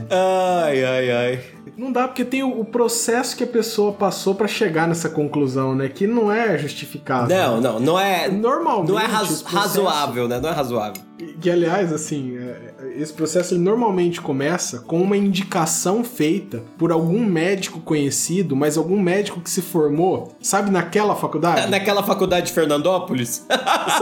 Ai, 0.64 0.84
ai, 0.84 1.10
ai. 1.10 1.55
Não 1.76 1.92
dá 1.92 2.08
porque 2.08 2.24
tem 2.24 2.42
o, 2.42 2.60
o 2.60 2.64
processo 2.64 3.36
que 3.36 3.44
a 3.44 3.46
pessoa 3.46 3.92
passou 3.92 4.34
pra 4.34 4.48
chegar 4.48 4.88
nessa 4.88 5.08
conclusão, 5.10 5.74
né? 5.74 5.88
Que 5.88 6.06
não 6.06 6.32
é 6.32 6.56
justificável. 6.56 7.36
Não, 7.36 7.60
não, 7.60 7.78
não 7.80 8.00
é. 8.00 8.28
Normalmente. 8.28 8.90
Não 8.90 8.98
é 8.98 9.04
razo- 9.04 9.44
processos- 9.44 9.52
razoável, 9.52 10.26
né? 10.26 10.40
Não 10.40 10.48
é 10.48 10.52
razoável. 10.52 11.02
Que, 11.40 11.50
aliás, 11.50 11.92
assim, 11.92 12.36
é, 12.36 12.74
esse 12.96 13.12
processo 13.12 13.54
ele 13.54 13.62
normalmente 13.62 14.20
começa 14.20 14.80
com 14.80 15.00
uma 15.00 15.16
indicação 15.16 16.02
feita 16.04 16.62
por 16.78 16.90
algum 16.92 17.24
médico 17.24 17.80
conhecido, 17.80 18.54
mas 18.56 18.76
algum 18.78 19.00
médico 19.00 19.40
que 19.40 19.50
se 19.50 19.60
formou, 19.62 20.34
sabe, 20.40 20.70
naquela 20.70 21.14
faculdade? 21.14 21.70
Naquela 21.70 22.02
faculdade 22.02 22.46
de 22.46 22.52
Fernandópolis. 22.52 23.46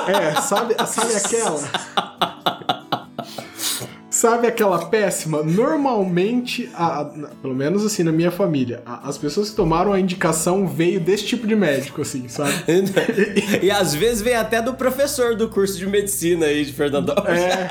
É, 0.09 0.41
sabe, 0.41 0.75
sabe 0.87 1.15
aquela? 1.15 1.61
Sabe 4.25 4.47
aquela 4.47 4.79
péssima? 4.87 5.43
Normalmente, 5.43 6.71
a- 6.73 7.01
a- 7.03 7.05
pelo 7.43 7.55
menos 7.55 7.85
assim 7.85 8.03
na 8.03 8.11
minha 8.11 8.31
família, 8.31 8.81
a- 8.87 9.07
as 9.07 9.19
pessoas 9.19 9.51
que 9.51 9.57
tomaram 9.57 9.93
a 9.93 10.01
indicação 10.01 10.67
veio 10.67 10.99
desse 10.99 11.27
tipo 11.27 11.47
de 11.47 11.55
médico, 11.55 12.01
assim, 12.01 12.27
sabe? 12.27 12.55
e 13.63 13.71
às 13.71 13.95
vezes 13.95 14.23
vem 14.23 14.35
até 14.35 14.63
do 14.63 14.73
professor 14.73 15.35
do 15.37 15.51
curso 15.51 15.77
de 15.77 15.87
medicina 15.87 16.47
aí 16.47 16.65
de 16.65 16.73
Fernandópolis. 16.73 17.39
É. 17.39 17.69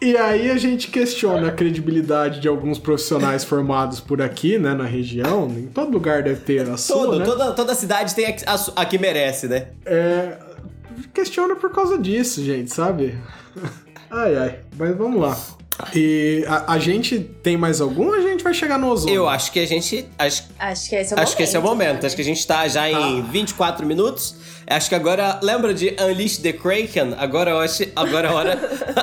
E 0.00 0.16
aí 0.16 0.48
a 0.50 0.56
gente 0.56 0.88
questiona 0.88 1.48
a 1.48 1.50
credibilidade 1.52 2.38
de 2.40 2.46
alguns 2.46 2.78
profissionais 2.78 3.42
formados 3.44 3.98
por 3.98 4.22
aqui, 4.22 4.58
né, 4.58 4.74
na 4.74 4.84
região. 4.84 5.48
Em 5.48 5.66
todo 5.66 5.90
lugar 5.92 6.22
deve 6.22 6.40
ter 6.40 6.68
a 6.70 6.76
sua, 6.76 6.96
Todo, 7.06 7.18
né? 7.18 7.24
toda, 7.24 7.52
toda 7.52 7.74
cidade 7.74 8.14
tem 8.14 8.26
a, 8.26 8.34
a 8.54 8.82
a 8.82 8.84
que 8.84 8.98
merece, 8.98 9.46
né? 9.48 9.68
É, 9.84 10.34
questiona 11.12 11.56
por 11.56 11.70
causa 11.70 11.98
disso, 11.98 12.44
gente, 12.44 12.72
sabe? 12.72 13.18
Ai, 14.10 14.36
ai. 14.36 14.58
Mas 14.76 14.96
vamos 14.96 15.20
lá. 15.20 15.36
E 15.94 16.44
a, 16.46 16.74
a 16.74 16.78
gente 16.78 17.18
tem 17.18 17.56
mais 17.56 17.80
algum 17.80 18.08
ou 18.08 18.14
a 18.14 18.20
gente 18.20 18.44
vai 18.44 18.52
chegar 18.52 18.78
no 18.78 18.88
ozônio? 18.88 19.14
Eu 19.14 19.28
acho 19.28 19.50
que 19.50 19.58
a 19.58 19.66
gente. 19.66 20.06
Acho, 20.18 20.44
Acho 20.58 20.88
que 20.88 20.96
esse 20.96 21.12
é 21.12 21.16
o 21.16 21.20
acho 21.20 21.30
momento. 21.32 21.36
que 21.36 21.42
esse 21.42 21.56
é 21.56 21.58
o 21.58 21.62
momento. 21.62 21.94
sabe? 21.94 22.06
Acho 22.06 22.16
que 22.16 22.22
a 22.22 22.24
gente 22.24 22.46
tá 22.46 22.68
já 22.68 22.90
em 22.90 23.22
24 23.22 23.86
minutos. 23.86 24.36
Acho 24.66 24.88
que 24.88 24.94
agora. 24.94 25.40
Lembra 25.42 25.72
de 25.72 25.96
Unleash 25.98 26.38
the 26.38 26.52
Kraken? 26.52 27.14
Agora 27.18 27.50
eu 27.50 27.58
acho. 27.58 27.84
Agora 27.96 28.28
é 28.28 28.30
a 28.30 28.34
hora. 28.34 28.60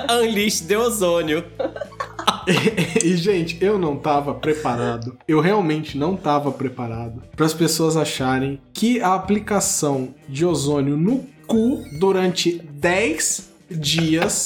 Unleash 0.21 0.61
the 0.61 0.77
ozônio. 0.77 1.43
e, 3.03 3.15
gente, 3.17 3.57
eu 3.61 3.77
não 3.77 3.97
tava 3.97 4.33
preparado. 4.33 5.17
Eu 5.27 5.41
realmente 5.41 5.97
não 5.97 6.15
tava 6.15 6.51
preparado 6.51 7.21
para 7.35 7.45
as 7.45 7.53
pessoas 7.53 7.97
acharem 7.97 8.61
que 8.73 9.01
a 9.01 9.13
aplicação 9.13 10.13
de 10.27 10.45
ozônio 10.45 10.95
no 10.95 11.25
cu 11.49 11.83
durante 11.99 12.59
10 12.59 13.49
dias 13.71 14.45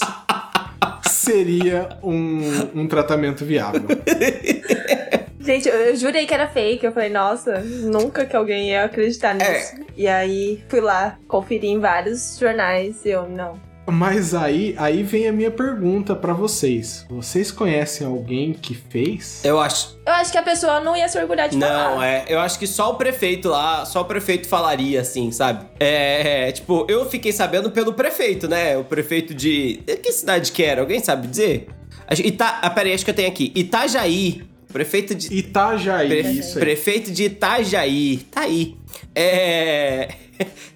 seria 1.09 1.89
um, 2.01 2.41
um 2.81 2.87
tratamento 2.87 3.45
viável. 3.45 3.83
Gente, 5.39 5.67
eu, 5.67 5.75
eu 5.75 5.95
jurei 5.97 6.25
que 6.25 6.33
era 6.33 6.47
fake. 6.47 6.85
Eu 6.85 6.93
falei, 6.93 7.09
nossa, 7.09 7.59
nunca 7.59 8.25
que 8.25 8.35
alguém 8.35 8.69
ia 8.69 8.85
acreditar 8.85 9.35
É. 9.39 9.53
nisso. 9.57 9.75
E 9.97 10.07
aí 10.07 10.63
fui 10.69 10.79
lá, 10.79 11.17
conferi 11.27 11.67
em 11.67 11.79
vários 11.79 12.37
jornais 12.39 13.03
e 13.05 13.09
eu, 13.09 13.27
não. 13.27 13.59
Mas 13.85 14.33
aí, 14.33 14.73
aí 14.77 15.03
vem 15.03 15.27
a 15.27 15.33
minha 15.33 15.51
pergunta 15.51 16.15
para 16.15 16.33
vocês. 16.33 17.05
Vocês 17.09 17.51
conhecem 17.51 18.07
alguém 18.07 18.53
que 18.53 18.73
fez? 18.73 19.43
Eu 19.43 19.59
acho. 19.59 19.97
Eu 20.05 20.13
acho 20.13 20.31
que 20.31 20.37
a 20.37 20.41
pessoa 20.41 20.79
não 20.79 20.95
ia 20.95 21.07
se 21.09 21.17
orgulhar 21.19 21.49
de 21.49 21.57
Não, 21.57 21.67
falar. 21.67 22.07
é. 22.07 22.25
Eu 22.29 22.39
acho 22.39 22.57
que 22.57 22.65
só 22.65 22.91
o 22.91 22.95
prefeito 22.95 23.49
lá, 23.49 23.85
só 23.85 24.01
o 24.01 24.05
prefeito 24.05 24.47
falaria 24.47 25.01
assim, 25.01 25.31
sabe? 25.33 25.65
É, 25.81 26.51
tipo, 26.53 26.85
eu 26.89 27.09
fiquei 27.09 27.33
sabendo 27.33 27.71
pelo 27.71 27.91
prefeito, 27.93 28.47
né? 28.47 28.77
O 28.77 28.85
prefeito 28.85 29.33
de. 29.33 29.81
Que 30.01 30.11
cidade 30.13 30.51
que 30.53 30.63
era? 30.63 30.79
Alguém 30.81 31.01
sabe 31.01 31.27
dizer? 31.27 31.67
Ita... 32.23 32.59
Ah, 32.61 32.69
peraí, 32.69 32.93
acho 32.93 33.03
que 33.03 33.11
eu 33.11 33.15
tenho 33.15 33.27
aqui. 33.29 33.51
Itajaí. 33.53 34.43
Prefeito 34.71 35.13
de. 35.13 35.33
Itajaí, 35.35 36.07
Pre- 36.07 36.21
isso 36.31 36.57
aí. 36.57 36.63
Prefeito 36.63 37.11
de 37.11 37.23
Itajaí. 37.25 38.17
Tá 38.31 38.41
aí. 38.41 38.75
É. 39.13 40.07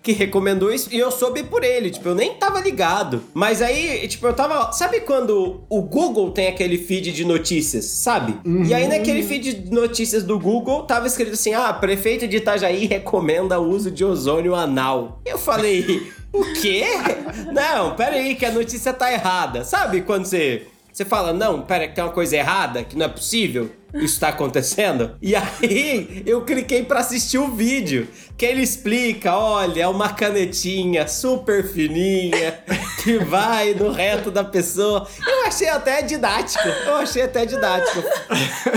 Que 0.07 0.13
recomendou 0.13 0.73
isso 0.73 0.87
e 0.89 0.97
eu 0.97 1.11
soube 1.11 1.43
por 1.43 1.65
ele, 1.65 1.89
tipo, 1.89 2.07
eu 2.07 2.15
nem 2.15 2.33
tava 2.35 2.61
ligado. 2.61 3.23
Mas 3.33 3.61
aí, 3.61 4.07
tipo, 4.07 4.25
eu 4.25 4.31
tava. 4.31 4.71
Sabe 4.71 5.01
quando 5.01 5.65
o 5.69 5.81
Google 5.81 6.31
tem 6.31 6.47
aquele 6.47 6.77
feed 6.77 7.11
de 7.11 7.25
notícias, 7.25 7.83
sabe? 7.83 8.37
E 8.65 8.73
aí 8.73 8.87
naquele 8.87 9.21
feed 9.21 9.51
de 9.51 9.69
notícias 9.69 10.23
do 10.23 10.39
Google 10.39 10.83
tava 10.83 11.07
escrito 11.07 11.33
assim: 11.33 11.53
ah, 11.53 11.73
prefeito 11.73 12.25
de 12.25 12.37
Itajaí 12.37 12.85
recomenda 12.85 13.59
o 13.59 13.69
uso 13.69 13.91
de 13.91 14.05
ozônio 14.05 14.55
anal. 14.55 15.21
Eu 15.25 15.37
falei, 15.37 16.09
o 16.31 16.53
quê? 16.53 16.85
Não, 17.51 17.93
pera 17.93 18.15
aí, 18.15 18.33
que 18.35 18.45
a 18.45 18.51
notícia 18.51 18.93
tá 18.93 19.11
errada. 19.11 19.65
Sabe 19.65 20.03
quando 20.03 20.23
você. 20.23 20.67
Você 20.97 21.05
fala, 21.05 21.31
não, 21.31 21.61
pera, 21.61 21.87
que 21.87 21.93
tem 21.93 22.03
uma 22.03 22.11
coisa 22.11 22.35
errada, 22.35 22.83
que 22.83 22.97
não 22.97 23.05
é 23.05 23.07
possível 23.07 23.69
isso 23.93 24.19
tá 24.19 24.29
acontecendo. 24.29 25.11
E 25.21 25.35
aí 25.35 26.23
eu 26.25 26.43
cliquei 26.43 26.83
para 26.83 27.01
assistir 27.01 27.37
o 27.37 27.51
vídeo, 27.51 28.07
que 28.35 28.45
ele 28.45 28.63
explica, 28.63 29.37
olha, 29.37 29.83
é 29.83 29.87
uma 29.87 30.09
canetinha 30.09 31.07
super 31.07 31.67
fininha 31.67 32.59
que 33.03 33.19
vai 33.19 33.75
no 33.75 33.91
reto 33.91 34.31
da 34.31 34.43
pessoa. 34.43 35.07
Eu 35.25 35.45
achei 35.45 35.69
até 35.69 36.01
didático. 36.01 36.67
Eu 36.67 36.95
achei 36.95 37.21
até 37.21 37.45
didático. 37.45 38.03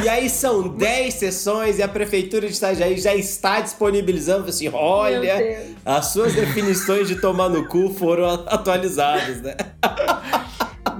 E 0.05 0.09
aí 0.09 0.29
são 0.29 0.69
10 0.69 1.15
sessões 1.15 1.79
e 1.79 1.83
a 1.83 1.89
prefeitura 1.89 2.47
de 2.47 2.55
Itajaí 2.55 2.99
já 2.99 3.15
está 3.15 3.61
disponibilizando 3.61 4.49
assim, 4.49 4.69
olha, 4.69 5.65
as 5.87 6.07
suas 6.07 6.35
definições 6.35 7.09
de 7.09 7.17
tomar 7.17 7.49
no 7.49 7.67
cu 7.67 7.95
foram 7.95 8.29
atualizadas, 8.47 9.41
né? 9.41 9.57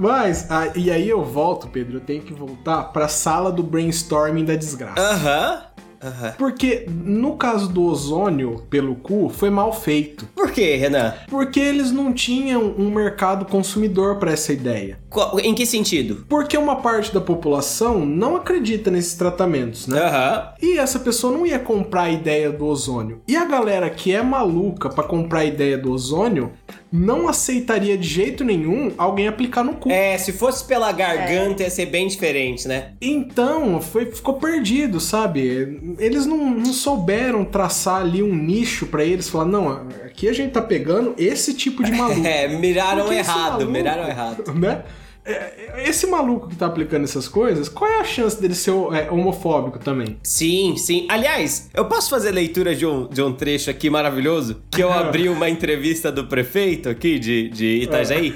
Mas, 0.01 0.47
ah, 0.51 0.73
e 0.75 0.91
aí 0.91 1.07
eu 1.07 1.23
volto, 1.23 1.69
Pedro, 1.69 1.99
eu 1.99 2.01
tenho 2.01 2.23
que 2.23 2.33
voltar 2.33 2.85
pra 2.85 3.07
sala 3.07 3.53
do 3.53 3.63
brainstorming 3.63 4.47
da 4.47 4.57
desgraça. 4.57 4.99
Aham. 4.99 5.63
Uhum. 6.03 6.33
Porque 6.39 6.87
no 6.89 7.37
caso 7.37 7.69
do 7.69 7.85
ozônio 7.85 8.65
pelo 8.71 8.95
cu 8.95 9.29
foi 9.29 9.51
mal 9.51 9.71
feito. 9.71 10.27
Por 10.35 10.51
quê, 10.51 10.77
Renan? 10.77 11.13
Porque 11.29 11.61
eles 11.61 11.93
não 11.93 12.15
tinham 12.15 12.75
um 12.79 12.91
mercado 12.91 13.45
consumidor 13.45 14.17
para 14.17 14.33
essa 14.33 14.51
ideia. 14.51 14.99
Em 15.43 15.55
que 15.55 15.67
sentido? 15.67 16.25
Porque 16.29 16.57
uma 16.57 16.77
parte 16.77 17.13
da 17.13 17.21
população 17.21 18.07
não 18.07 18.37
acredita 18.37 18.91
nesses 18.91 19.15
tratamentos, 19.15 19.89
né? 19.89 20.01
Uhum. 20.01 20.43
E 20.63 20.79
essa 20.79 21.01
pessoa 21.01 21.37
não 21.37 21.45
ia 21.45 21.59
comprar 21.59 22.03
a 22.03 22.11
ideia 22.11 22.51
do 22.51 22.65
ozônio. 22.65 23.21
E 23.27 23.37
a 23.37 23.45
galera 23.45 23.91
que 23.91 24.15
é 24.15 24.23
maluca 24.23 24.89
para 24.89 25.05
comprar 25.05 25.41
a 25.41 25.45
ideia 25.45 25.77
do 25.77 25.93
ozônio 25.93 26.53
não 26.93 27.29
aceitaria 27.29 27.97
de 27.97 28.07
jeito 28.07 28.45
nenhum 28.45 28.93
alguém 28.99 29.29
aplicar 29.29 29.63
no 29.65 29.75
cu. 29.75 29.91
É, 29.91 30.19
se 30.19 30.33
fosse 30.33 30.65
pela 30.65 30.91
garganta 30.91 31.63
é. 31.63 31.67
ia 31.67 31.71
ser 31.71 31.87
bem 31.87 32.09
diferente, 32.09 32.67
né? 32.67 32.93
Então, 33.01 33.81
foi, 33.81 34.07
ficou 34.07 34.35
perdido, 34.35 34.99
sabe? 34.99 35.97
Eles 35.99 36.27
não, 36.27 36.51
não 36.51 36.73
souberam 36.73 37.45
traçar 37.45 38.01
ali 38.01 38.23
um 38.23 38.35
nicho 38.35 38.87
para 38.87 39.05
eles, 39.05 39.29
falar, 39.29 39.45
não, 39.45 39.87
aqui 40.05 40.29
a 40.29 40.33
gente 40.33 40.53
tá 40.53 40.63
pegando 40.63 41.15
esse 41.17 41.55
tipo 41.55 41.85
de 41.85 41.93
maluco. 41.93 42.27
É, 42.27 42.49
miraram 42.49 43.13
errado, 43.13 43.53
maluco, 43.53 43.71
miraram 43.71 44.09
errado. 44.09 44.53
Né? 44.55 44.83
É, 45.31 45.85
esse 45.89 46.07
maluco 46.07 46.49
que 46.49 46.57
tá 46.57 46.67
aplicando 46.67 47.05
essas 47.05 47.29
coisas, 47.29 47.69
qual 47.69 47.91
é 47.91 48.01
a 48.01 48.05
chance 48.05 48.41
dele 48.41 48.55
ser 48.55 48.71
é, 48.71 49.11
homofóbico 49.11 49.79
também? 49.79 50.19
Sim, 50.23 50.77
sim. 50.77 51.07
Aliás, 51.09 51.71
eu 51.73 51.85
posso 51.85 52.11
fazer 52.11 52.31
leitura 52.33 52.75
de 52.75 52.85
um, 52.85 53.07
de 53.07 53.23
um 53.23 53.33
trecho 53.33 53.71
aqui 53.71 53.89
maravilhoso? 53.89 54.63
Que 54.71 54.83
eu 54.83 54.91
abri 54.93 55.29
uma 55.29 55.49
entrevista 55.49 56.11
do 56.11 56.27
prefeito 56.27 56.89
aqui 56.89 57.19
de, 57.19 57.49
de 57.51 57.67
Itajaí. 57.83 58.35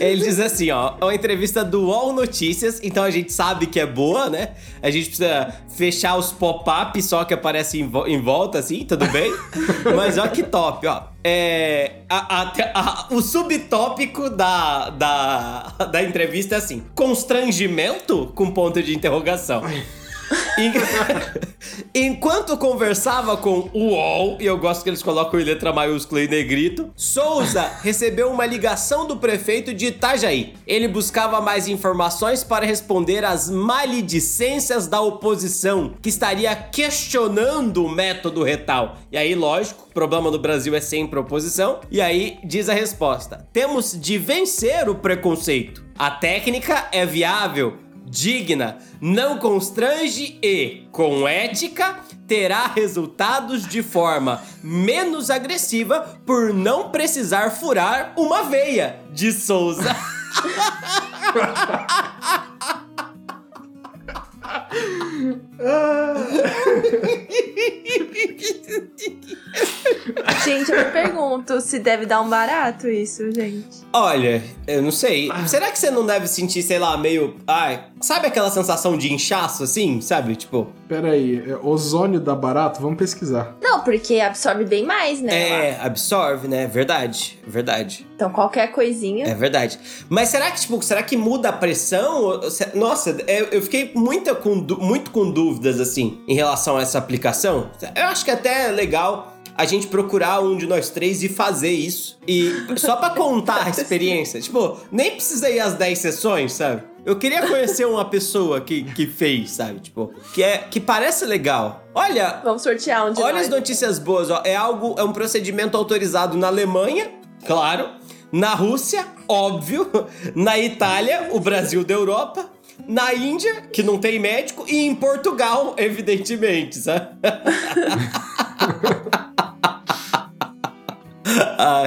É. 0.00 0.10
Ele 0.10 0.22
diz 0.22 0.40
assim, 0.40 0.70
ó, 0.70 0.94
é 1.00 1.04
uma 1.04 1.14
entrevista 1.14 1.64
do 1.64 1.82
UOL 1.82 2.12
Notícias, 2.12 2.80
então 2.82 3.04
a 3.04 3.10
gente 3.10 3.32
sabe 3.32 3.66
que 3.66 3.78
é 3.78 3.86
boa, 3.86 4.30
né? 4.30 4.50
A 4.82 4.90
gente 4.90 5.06
precisa 5.06 5.54
fechar 5.76 6.16
os 6.16 6.32
pop-ups 6.32 7.04
só 7.04 7.24
que 7.24 7.34
aparecem 7.34 7.82
em, 7.82 7.88
vo 7.88 8.06
em 8.06 8.20
volta, 8.20 8.58
assim, 8.58 8.84
tudo 8.84 9.06
bem? 9.08 9.32
Mas 9.96 10.18
ó 10.18 10.26
que 10.28 10.42
top, 10.42 10.86
ó. 10.86 11.04
É, 11.22 12.02
a, 12.08 12.40
a, 12.40 12.52
a, 12.74 13.06
o 13.10 13.20
subtópico 13.20 14.30
da, 14.30 14.88
da, 14.90 15.62
da 15.92 16.02
entrevista 16.02 16.54
é 16.54 16.58
assim: 16.58 16.84
constrangimento 16.94 18.32
com 18.34 18.50
ponto 18.50 18.82
de 18.82 18.94
interrogação. 18.94 19.62
Enquanto 21.94 22.56
conversava 22.56 23.36
com 23.36 23.70
o 23.72 23.90
UOL, 23.90 24.36
e 24.40 24.46
eu 24.46 24.56
gosto 24.58 24.82
que 24.82 24.90
eles 24.90 25.02
colocam 25.02 25.40
em 25.40 25.44
letra 25.44 25.72
maiúscula 25.72 26.22
e 26.22 26.28
negrito, 26.28 26.90
Souza 26.96 27.70
recebeu 27.82 28.30
uma 28.30 28.46
ligação 28.46 29.06
do 29.06 29.16
prefeito 29.16 29.72
de 29.74 29.86
Itajaí. 29.86 30.54
Ele 30.66 30.88
buscava 30.88 31.40
mais 31.40 31.68
informações 31.68 32.44
para 32.44 32.66
responder 32.66 33.24
às 33.24 33.50
maledicências 33.50 34.86
da 34.86 35.00
oposição, 35.00 35.94
que 36.00 36.08
estaria 36.08 36.54
questionando 36.54 37.84
o 37.84 37.88
método 37.88 38.42
retal. 38.42 38.96
E 39.10 39.16
aí, 39.16 39.34
lógico, 39.34 39.86
o 39.90 39.92
problema 39.92 40.30
no 40.30 40.38
Brasil 40.38 40.74
é 40.74 40.80
sempre 40.80 41.18
oposição. 41.18 41.80
E 41.90 42.00
aí 42.00 42.38
diz 42.44 42.68
a 42.68 42.74
resposta: 42.74 43.46
temos 43.52 43.98
de 43.98 44.18
vencer 44.18 44.88
o 44.88 44.94
preconceito. 44.94 45.84
A 45.98 46.10
técnica 46.10 46.88
é 46.92 47.04
viável 47.04 47.89
digna, 48.10 48.78
não 49.00 49.38
constrange 49.38 50.38
e, 50.42 50.88
com 50.90 51.28
ética, 51.28 52.00
terá 52.26 52.66
resultados 52.66 53.66
de 53.66 53.82
forma 53.82 54.42
menos 54.62 55.30
agressiva 55.30 56.20
por 56.26 56.52
não 56.52 56.90
precisar 56.90 57.50
furar 57.50 58.12
uma 58.16 58.42
veia, 58.42 59.00
de 59.12 59.32
Souza. 59.32 59.96
gente, 70.44 70.70
eu 70.70 70.78
me 70.78 70.84
pergunto 70.90 71.60
se 71.60 71.78
deve 71.78 72.06
dar 72.06 72.20
um 72.20 72.28
barato 72.28 72.88
isso, 72.88 73.30
gente. 73.32 73.80
Olha, 73.92 74.42
eu 74.66 74.82
não 74.82 74.90
sei. 74.90 75.28
Será 75.46 75.70
que 75.70 75.78
você 75.78 75.90
não 75.90 76.06
deve 76.06 76.26
sentir, 76.26 76.62
sei 76.62 76.78
lá, 76.78 76.96
meio. 76.96 77.36
Ai, 77.46 77.84
sabe 78.00 78.26
aquela 78.26 78.50
sensação 78.50 78.96
de 78.96 79.12
inchaço 79.12 79.64
assim? 79.64 80.00
Sabe? 80.00 80.36
Tipo. 80.36 80.68
Pera 80.88 81.12
aí, 81.12 81.50
é 81.50 81.56
ozônio 81.62 82.18
dá 82.18 82.34
barato? 82.34 82.80
Vamos 82.80 82.98
pesquisar. 82.98 83.56
Não, 83.62 83.80
porque 83.80 84.20
absorve 84.20 84.64
bem 84.64 84.84
mais, 84.84 85.20
né? 85.20 85.68
É, 85.68 85.80
absorve, 85.80 86.48
né? 86.48 86.66
Verdade, 86.66 87.38
verdade. 87.46 88.06
Então 88.16 88.30
qualquer 88.30 88.72
coisinha. 88.72 89.26
É 89.26 89.34
verdade. 89.34 89.78
Mas 90.08 90.30
será 90.30 90.50
que, 90.50 90.60
tipo, 90.60 90.82
será 90.82 91.02
que 91.02 91.16
muda 91.16 91.50
a 91.50 91.52
pressão? 91.52 92.40
Nossa, 92.74 93.16
eu 93.50 93.62
fiquei 93.62 93.92
muito 93.94 94.34
com, 94.36 94.66
muito 94.80 95.09
com 95.10 95.30
dúvidas, 95.30 95.80
assim, 95.80 96.20
em 96.26 96.34
relação 96.34 96.76
a 96.76 96.82
essa 96.82 96.98
aplicação. 96.98 97.70
Eu 97.94 98.06
acho 98.06 98.24
que 98.24 98.30
até 98.30 98.68
é 98.68 98.72
legal 98.72 99.36
a 99.56 99.64
gente 99.66 99.88
procurar 99.88 100.40
um 100.40 100.56
de 100.56 100.66
nós 100.66 100.88
três 100.88 101.22
e 101.22 101.28
fazer 101.28 101.72
isso. 101.72 102.18
E 102.26 102.50
só 102.76 102.96
para 102.96 103.14
contar 103.14 103.66
a 103.66 103.68
experiência. 103.70 104.40
tipo, 104.40 104.78
nem 104.90 105.12
precisa 105.12 105.50
ir 105.50 105.60
às 105.60 105.74
10 105.74 105.98
sessões, 105.98 106.52
sabe? 106.54 106.82
Eu 107.04 107.16
queria 107.16 107.46
conhecer 107.46 107.86
uma 107.86 108.04
pessoa 108.04 108.60
que, 108.60 108.84
que 108.84 109.06
fez, 109.06 109.52
sabe? 109.52 109.80
Tipo, 109.80 110.12
que, 110.34 110.42
é, 110.42 110.58
que 110.58 110.78
parece 110.78 111.24
legal. 111.24 111.84
Olha. 111.94 112.40
Vamos 112.44 112.62
sortear 112.62 113.06
um 113.06 113.12
de 113.12 113.22
Olha 113.22 113.34
nós. 113.34 113.42
as 113.42 113.48
notícias 113.48 113.98
boas, 113.98 114.30
ó. 114.30 114.42
É 114.44 114.54
algo, 114.54 114.94
é 114.98 115.04
um 115.04 115.12
procedimento 115.12 115.76
autorizado 115.76 116.36
na 116.36 116.46
Alemanha, 116.46 117.10
claro. 117.46 117.88
Na 118.32 118.54
Rússia, 118.54 119.06
óbvio. 119.26 119.90
Na 120.34 120.58
Itália, 120.58 121.30
o 121.32 121.40
Brasil 121.40 121.84
da 121.84 121.94
Europa 121.94 122.48
na 122.86 123.14
Índia, 123.14 123.62
que 123.72 123.82
não 123.82 123.98
tem 123.98 124.18
médico, 124.18 124.64
e 124.68 124.86
em 124.86 124.94
Portugal, 124.94 125.74
evidentemente, 125.78 126.78
sabe? 126.78 127.08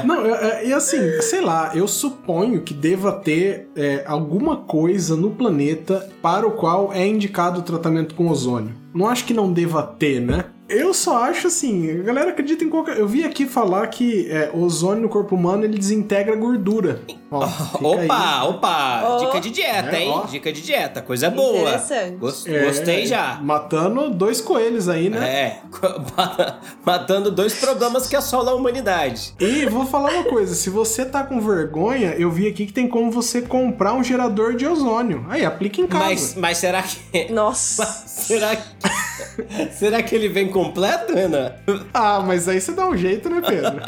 Não, 0.06 0.26
é, 0.26 0.68
e 0.68 0.74
assim, 0.74 1.22
sei 1.22 1.42
lá, 1.42 1.72
eu 1.76 1.88
suponho 1.88 2.62
que 2.62 2.74
deva 2.74 3.12
ter 3.12 3.70
é, 3.76 4.04
alguma 4.06 4.58
coisa 4.58 5.16
no 5.16 5.32
planeta 5.32 6.10
para 6.22 6.48
o 6.48 6.52
qual 6.52 6.94
é 6.94 7.06
indicado 7.06 7.60
o 7.60 7.64
tratamento 7.64 8.16
com 8.16 8.28
ozônio. 8.30 8.74
Não 8.94 9.08
acho 9.08 9.26
que 9.26 9.34
não 9.34 9.52
deva 9.52 9.82
ter, 9.84 10.20
né? 10.22 10.46
Eu 10.68 10.94
só 10.94 11.24
acho 11.24 11.48
assim, 11.48 12.00
a 12.00 12.04
galera 12.04 12.32
acredita 12.32 12.64
em 12.64 12.70
qualquer. 12.70 12.98
Eu 12.98 13.08
vi 13.08 13.24
aqui 13.24 13.46
falar 13.46 13.86
que 13.88 14.30
é, 14.32 14.50
o 14.54 14.62
ozônio 14.62 15.04
no 15.04 15.10
corpo 15.10 15.36
humano 15.36 15.66
ele 15.66 15.78
desintegra 15.78 16.36
gordura. 16.36 17.02
Ó, 17.30 17.44
opa, 17.82 18.42
aí. 18.42 18.48
opa! 18.48 19.04
Oh. 19.10 19.18
Dica 19.26 19.42
de 19.42 19.50
dieta, 19.50 19.96
é, 19.96 20.04
hein? 20.04 20.12
Ó. 20.12 20.26
Dica 20.26 20.54
de 20.54 20.62
dieta, 20.62 21.02
coisa 21.02 21.30
boa. 21.30 21.60
Interessante. 21.60 22.16
Gost, 22.18 22.48
é, 22.48 22.66
gostei 22.66 23.06
já. 23.06 23.40
Matando 23.42 24.10
dois 24.12 24.40
coelhos 24.40 24.88
aí, 24.88 25.10
né? 25.10 25.28
É, 25.28 25.60
matando 26.86 27.30
dois 27.30 27.56
problemas 27.56 28.08
que 28.08 28.16
assolam 28.16 28.54
a 28.54 28.58
humanidade. 28.58 29.34
E 29.40 29.66
vou 29.66 29.86
falar 29.86 30.12
uma 30.12 30.24
coisa: 30.24 30.56
se 30.56 30.70
você 30.70 31.04
tá 31.04 31.24
com 31.24 31.42
vergonha, 31.42 32.16
eu 32.18 32.32
vi 32.32 32.48
aqui 32.48 32.68
que 32.68 32.74
tem 32.74 32.88
como 32.88 33.12
você 33.12 33.42
comprar 33.42 33.94
um 33.94 34.04
gerador 34.04 34.56
de 34.56 34.66
ozônio. 34.66 35.26
Aí, 35.30 35.44
aplica 35.44 35.82
em 35.82 35.88
casa. 35.88 36.06
Mas, 36.06 36.36
mas 36.36 36.58
será 36.58 36.84
que. 36.84 37.32
Nossa! 37.32 37.84
será 38.08 38.56
que. 38.56 39.74
será 39.74 40.02
que 40.02 40.16
ele 40.16 40.30
vem 40.30 40.54
completo, 40.64 41.14
Renan? 41.14 41.54
Ah, 41.94 42.22
mas 42.22 42.48
aí 42.48 42.60
você 42.60 42.72
dá 42.72 42.88
um 42.88 42.98
jeito, 42.98 43.30
né, 43.30 43.42
Pedro? 43.42 43.82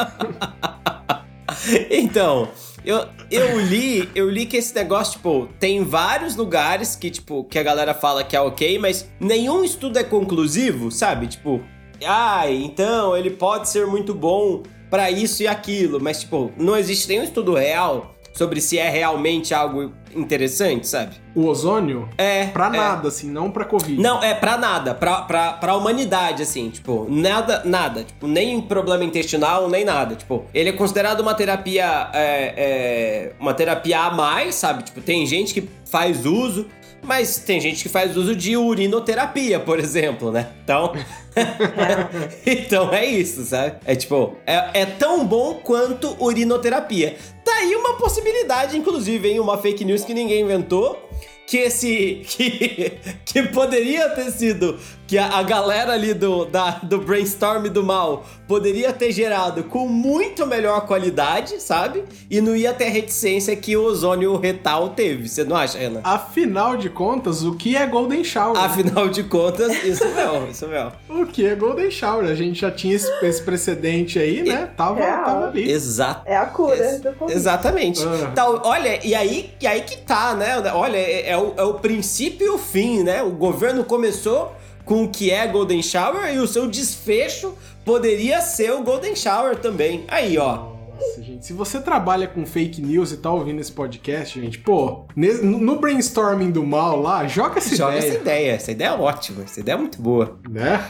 então, 1.90 2.50
eu, 2.84 3.06
eu 3.32 3.60
li, 3.60 4.10
eu 4.14 4.30
li 4.30 4.46
que 4.46 4.58
esse 4.58 4.74
negócio, 4.76 5.14
tipo, 5.14 5.50
tem 5.60 5.84
vários 5.84 6.36
lugares 6.36 6.96
que, 6.96 7.10
tipo, 7.10 7.44
que 7.46 7.58
a 7.58 7.64
galera 7.64 7.94
fala 7.94 8.24
que 8.24 8.36
é 8.36 8.42
ok, 8.42 8.78
mas 8.78 9.10
nenhum 9.20 9.64
estudo 9.64 9.98
é 9.98 10.04
conclusivo, 10.04 10.92
sabe? 10.92 11.28
Tipo, 11.28 11.62
ah, 12.06 12.50
então 12.50 13.16
ele 13.18 13.32
pode 13.32 13.70
ser 13.70 13.88
muito 13.88 14.14
bom 14.14 14.64
para 14.90 15.10
isso 15.10 15.44
e 15.44 15.48
aquilo, 15.48 16.00
mas, 16.00 16.22
tipo, 16.22 16.52
não 16.58 16.78
existe 16.78 17.08
nenhum 17.10 17.24
estudo 17.24 17.54
real 17.54 18.15
sobre 18.36 18.60
se 18.60 18.78
é 18.78 18.90
realmente 18.90 19.54
algo 19.54 19.94
interessante, 20.14 20.88
sabe? 20.88 21.16
O 21.34 21.46
ozônio? 21.46 22.08
É. 22.18 22.48
Pra 22.48 22.68
é. 22.68 22.70
nada, 22.70 23.08
assim, 23.08 23.30
não 23.32 23.50
pra 23.50 23.66
Covid. 23.66 24.00
Não, 24.02 24.22
é 24.22 24.34
pra 24.34 24.58
nada, 24.58 24.94
pra, 24.94 25.22
pra, 25.22 25.54
pra 25.54 25.76
humanidade, 25.76 26.44
assim, 26.44 26.70
tipo, 26.70 27.08
nada, 27.10 27.64
nada, 27.66 28.04
tipo, 28.04 28.28
nem 28.28 28.62
problema 28.62 29.04
intestinal, 29.04 29.70
nem 29.70 29.86
nada, 29.86 30.16
tipo, 30.16 30.46
ele 30.54 30.70
é 30.70 30.74
considerado 30.74 31.22
uma 31.22 31.34
terapia, 31.34 32.10
é, 32.14 32.54
é, 32.58 33.34
uma 33.40 33.54
terapia 33.54 34.00
a 34.02 34.12
mais, 34.12 34.56
sabe, 34.56 34.84
tipo, 34.84 35.02
tem 35.02 35.26
gente 35.26 35.54
que 35.54 35.68
faz 35.86 36.26
uso, 36.26 36.68
mas 37.02 37.38
tem 37.38 37.60
gente 37.60 37.84
que 37.84 37.90
faz 37.90 38.18
uso 38.18 38.36
de 38.36 38.58
urinoterapia, 38.58 39.60
por 39.60 39.80
exemplo, 39.80 40.32
né, 40.32 40.50
então... 40.64 40.94
então 42.46 42.94
é 42.94 43.06
isso, 43.06 43.44
sabe? 43.44 43.76
É 43.86 43.94
tipo, 43.94 44.38
é, 44.46 44.82
é 44.82 44.86
tão 44.86 45.26
bom 45.26 45.56
quanto 45.56 46.16
urinoterapia. 46.24 47.18
Aí 47.56 47.74
uma 47.76 47.94
possibilidade, 47.94 48.78
inclusive, 48.78 49.30
em 49.30 49.40
uma 49.40 49.58
fake 49.58 49.86
news 49.86 50.04
que 50.04 50.14
ninguém 50.14 50.42
inventou, 50.42 51.10
que 51.48 51.58
esse. 51.58 52.22
que, 52.28 52.92
que 53.26 53.44
poderia 53.44 54.10
ter 54.10 54.30
sido. 54.32 54.78
Que 55.08 55.18
a, 55.18 55.38
a 55.38 55.44
galera 55.44 55.94
ali 55.94 56.14
do, 56.14 56.46
da, 56.46 56.72
do 56.82 57.00
brainstorm 57.00 57.68
do 57.68 57.84
mal 57.84 58.26
poderia 58.48 58.92
ter 58.94 59.12
gerado 59.12 59.64
com 59.64 59.88
muito 59.88 60.46
melhor 60.46 60.86
qualidade, 60.86 61.62
sabe? 61.62 62.04
E 62.30 62.42
não 62.42 62.56
ia 62.56 62.74
ter 62.74 62.86
a 62.86 62.90
reticência 62.90 63.56
que 63.56 63.76
o 63.76 63.84
ozônio 63.84 64.36
retal 64.38 64.90
teve. 64.90 65.28
Você 65.28 65.44
não 65.44 65.56
acha, 65.56 65.78
Renan? 65.78 66.02
Afinal 66.04 66.78
de 66.78 66.90
contas, 66.90 67.44
o 67.44 67.56
que 67.56 67.76
é 67.76 67.86
Golden 67.86 68.24
Shower? 68.24 68.58
Afinal 68.58 69.08
de 69.08 69.24
contas, 69.24 69.72
isso 69.84 70.06
mesmo, 70.06 70.48
isso 70.50 70.68
mesmo. 70.68 70.92
O 71.16 71.26
que 71.26 71.46
é 71.46 71.56
Golden 71.56 71.90
Shower? 71.90 72.30
A 72.30 72.36
gente 72.36 72.60
já 72.62 72.70
tinha 72.70 72.96
esse, 72.96 73.10
esse 73.26 73.42
precedente 73.42 74.20
aí, 74.20 74.44
né? 74.44 74.70
Tava, 74.76 75.00
Real. 75.00 75.24
tava 75.26 75.48
ali. 75.48 75.72
Exato. 75.72 76.22
É 76.26 76.36
a 76.36 76.46
cura 76.46 76.76
Ex- 76.78 77.02
do 77.02 77.14
Covid. 77.14 77.38
Exatamente. 77.38 78.04
Ah. 78.04 78.30
Então, 78.32 78.62
olha, 78.64 79.00
e 79.06 79.16
aí, 79.16 79.54
e 79.60 79.66
aí 79.66 79.82
que 79.82 79.98
tá, 79.98 80.34
né? 80.36 80.62
Olha, 80.74 80.98
é, 80.98 81.30
é 81.30 81.38
o, 81.38 81.54
é 81.58 81.64
o 81.64 81.76
princípio 81.76 82.46
e 82.46 82.50
o 82.50 82.58
fim, 82.58 83.02
né? 83.04 83.24
O 83.24 83.32
governo 83.32 83.84
começou 83.84 84.54
com 84.86 85.04
o 85.04 85.10
que 85.10 85.32
é 85.32 85.48
Golden 85.48 85.82
Shower 85.82 86.34
e 86.34 86.40
o 86.40 86.48
seu 86.48 86.68
desfecho 86.68 87.54
poderia 87.84 88.40
ser 88.42 88.72
o 88.72 88.84
Golden 88.84 89.16
Shower 89.16 89.56
também. 89.58 90.06
Aí, 90.08 90.38
ó. 90.38 90.76
Nossa, 90.96 91.22
gente, 91.22 91.46
se 91.46 91.52
você 91.52 91.82
trabalha 91.82 92.26
com 92.26 92.46
fake 92.46 92.82
news 92.82 93.12
e 93.12 93.18
tá 93.18 93.30
ouvindo 93.30 93.60
esse 93.60 93.72
podcast, 93.72 94.40
gente, 94.40 94.60
pô, 94.60 95.06
no, 95.44 95.78
brainstorming 95.78 96.52
do 96.52 96.64
mal 96.66 97.02
lá, 97.02 97.28
joga 97.28 97.58
essa 97.58 97.76
Joga 97.76 97.98
ideia, 97.98 98.08
essa 98.08 98.18
ideia. 98.22 98.52
Essa 98.54 98.72
ideia 98.72 98.88
é 98.90 98.94
ótima. 98.94 99.44
Essa 99.44 99.60
ideia 99.60 99.76
é 99.76 99.78
muito 99.78 100.02
boa. 100.02 100.40
né? 100.50 100.82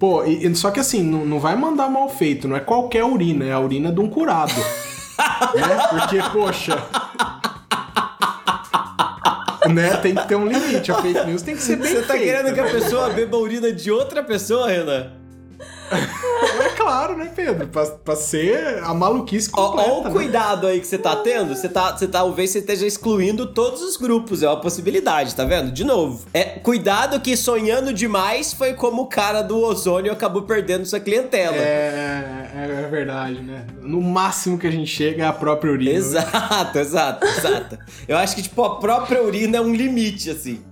Pô, 0.00 0.24
e- 0.24 0.52
só 0.56 0.72
que 0.72 0.80
assim, 0.80 1.04
não, 1.04 1.24
não 1.24 1.38
vai 1.38 1.54
mandar 1.54 1.88
mal 1.88 2.08
feito, 2.08 2.48
não 2.48 2.56
é 2.56 2.60
qualquer 2.60 3.04
urina, 3.04 3.44
é 3.44 3.52
a 3.52 3.60
urina 3.60 3.92
de 3.92 4.00
um 4.00 4.08
curado. 4.10 4.52
né? 5.54 5.86
Porque, 5.90 6.18
poxa. 6.32 6.76
Né? 9.72 9.96
Tem 9.98 10.14
que 10.14 10.26
ter 10.28 10.36
um 10.36 10.46
limite. 10.46 10.90
A 10.92 10.94
fake 11.02 11.26
news 11.26 11.42
tem 11.42 11.54
que 11.54 11.62
ser 11.62 11.76
bem 11.76 11.88
Você 11.92 12.02
tá 12.02 12.14
feita. 12.14 12.24
querendo 12.24 12.54
que 12.54 12.60
a 12.60 12.64
pessoa 12.70 13.10
beba 13.10 13.36
a 13.36 13.40
urina 13.40 13.72
de 13.72 13.90
outra 13.90 14.22
pessoa, 14.22 14.68
Renan? 14.68 15.10
É 15.90 16.68
claro, 16.76 17.16
né, 17.16 17.30
Pedro? 17.34 17.66
Pra, 17.68 17.86
pra 17.86 18.16
ser 18.16 18.82
a 18.82 18.94
maluquice 18.94 19.50
completa. 19.50 19.90
ó 19.90 20.00
o 20.00 20.04
né? 20.04 20.10
cuidado 20.10 20.66
aí 20.66 20.80
que 20.80 20.86
você 20.86 20.98
tá 20.98 21.16
tendo. 21.16 21.54
Você 21.54 21.68
tá, 21.68 21.96
você 21.96 22.06
talvez 22.06 22.50
você 22.50 22.58
esteja 22.58 22.86
excluindo 22.86 23.46
todos 23.46 23.82
os 23.82 23.96
grupos. 23.96 24.42
É 24.42 24.48
uma 24.48 24.60
possibilidade, 24.60 25.34
tá 25.34 25.44
vendo? 25.44 25.70
De 25.70 25.84
novo. 25.84 26.26
É, 26.32 26.44
cuidado 26.44 27.20
que 27.20 27.36
sonhando 27.36 27.92
demais 27.92 28.52
foi 28.52 28.74
como 28.74 29.02
o 29.02 29.06
cara 29.06 29.42
do 29.42 29.58
ozônio 29.58 30.12
acabou 30.12 30.42
perdendo 30.42 30.86
sua 30.86 31.00
clientela. 31.00 31.56
É, 31.56 32.50
é, 32.54 32.84
é 32.84 32.88
verdade, 32.88 33.40
né? 33.40 33.66
No 33.80 34.00
máximo 34.00 34.58
que 34.58 34.66
a 34.66 34.70
gente 34.70 34.86
chega 34.90 35.24
é 35.24 35.26
a 35.26 35.32
própria 35.32 35.72
urina. 35.72 35.92
né? 35.92 35.96
Exato, 35.96 36.78
exato, 36.78 37.26
exato. 37.26 37.78
Eu 38.08 38.16
acho 38.16 38.34
que, 38.36 38.42
tipo, 38.42 38.62
a 38.62 38.76
própria 38.78 39.22
urina 39.22 39.58
é 39.58 39.60
um 39.60 39.74
limite, 39.74 40.30
assim. 40.30 40.62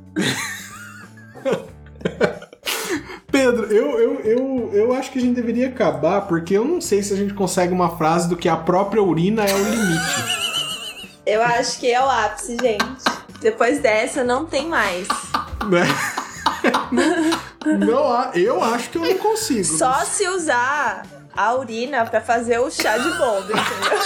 Pedro, 3.53 3.67
eu, 3.67 4.01
eu, 4.01 4.21
eu, 4.21 4.71
eu 4.73 4.95
acho 4.95 5.11
que 5.11 5.19
a 5.19 5.21
gente 5.21 5.35
deveria 5.35 5.69
acabar, 5.69 6.23
porque 6.23 6.57
eu 6.57 6.65
não 6.65 6.81
sei 6.81 7.03
se 7.03 7.13
a 7.13 7.17
gente 7.17 7.35
consegue 7.35 7.71
uma 7.71 7.99
frase 7.99 8.27
do 8.27 8.35
que 8.35 8.49
a 8.49 8.57
própria 8.57 9.03
urina 9.03 9.45
é 9.45 9.55
o 9.55 9.59
limite. 9.59 10.43
Eu 11.27 11.43
acho 11.43 11.79
que 11.79 11.93
é 11.93 12.03
o 12.03 12.09
ápice, 12.09 12.57
gente. 12.57 13.05
Depois 13.41 13.79
dessa, 13.81 14.25
não 14.25 14.47
tem 14.47 14.67
mais. 14.67 15.07
né? 15.69 15.87
Não, 17.79 18.33
eu 18.33 18.63
acho 18.63 18.89
que 18.89 18.97
eu 18.97 19.03
não 19.03 19.19
consigo. 19.19 19.65
Só 19.65 20.03
se 20.07 20.27
usar 20.29 21.03
a 21.37 21.55
urina 21.55 22.07
pra 22.07 22.23
fazer 22.23 22.59
o 22.59 22.71
chá 22.71 22.97
de 22.97 23.11
boldo, 23.19 23.53
entendeu? 23.53 23.99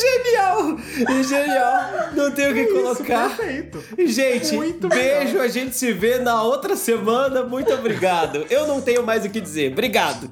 Genial! 0.00 0.78
Genial! 1.22 2.12
Não 2.14 2.30
tenho 2.30 2.50
o 2.50 2.54
que 2.54 2.60
Isso, 2.62 2.72
colocar. 2.72 3.36
perfeito. 3.36 3.84
Gente, 4.06 4.54
Muito 4.54 4.88
beijo, 4.88 5.32
melhor. 5.32 5.44
a 5.44 5.48
gente 5.48 5.76
se 5.76 5.92
vê 5.92 6.18
na 6.18 6.42
outra 6.42 6.76
semana. 6.76 7.42
Muito 7.42 7.72
obrigado. 7.72 8.46
Eu 8.50 8.66
não 8.66 8.80
tenho 8.80 9.02
mais 9.02 9.24
o 9.24 9.28
que 9.30 9.40
dizer. 9.40 9.72
Obrigado. 9.72 10.30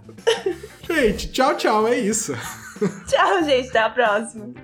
Gente, 0.91 1.31
tchau, 1.33 1.55
tchau, 1.57 1.87
é 1.89 1.99
isso. 1.99 2.35
Tchau, 3.09 3.43
gente. 3.45 3.69
Até 3.69 3.79
a 3.81 3.91
próxima. 3.91 4.55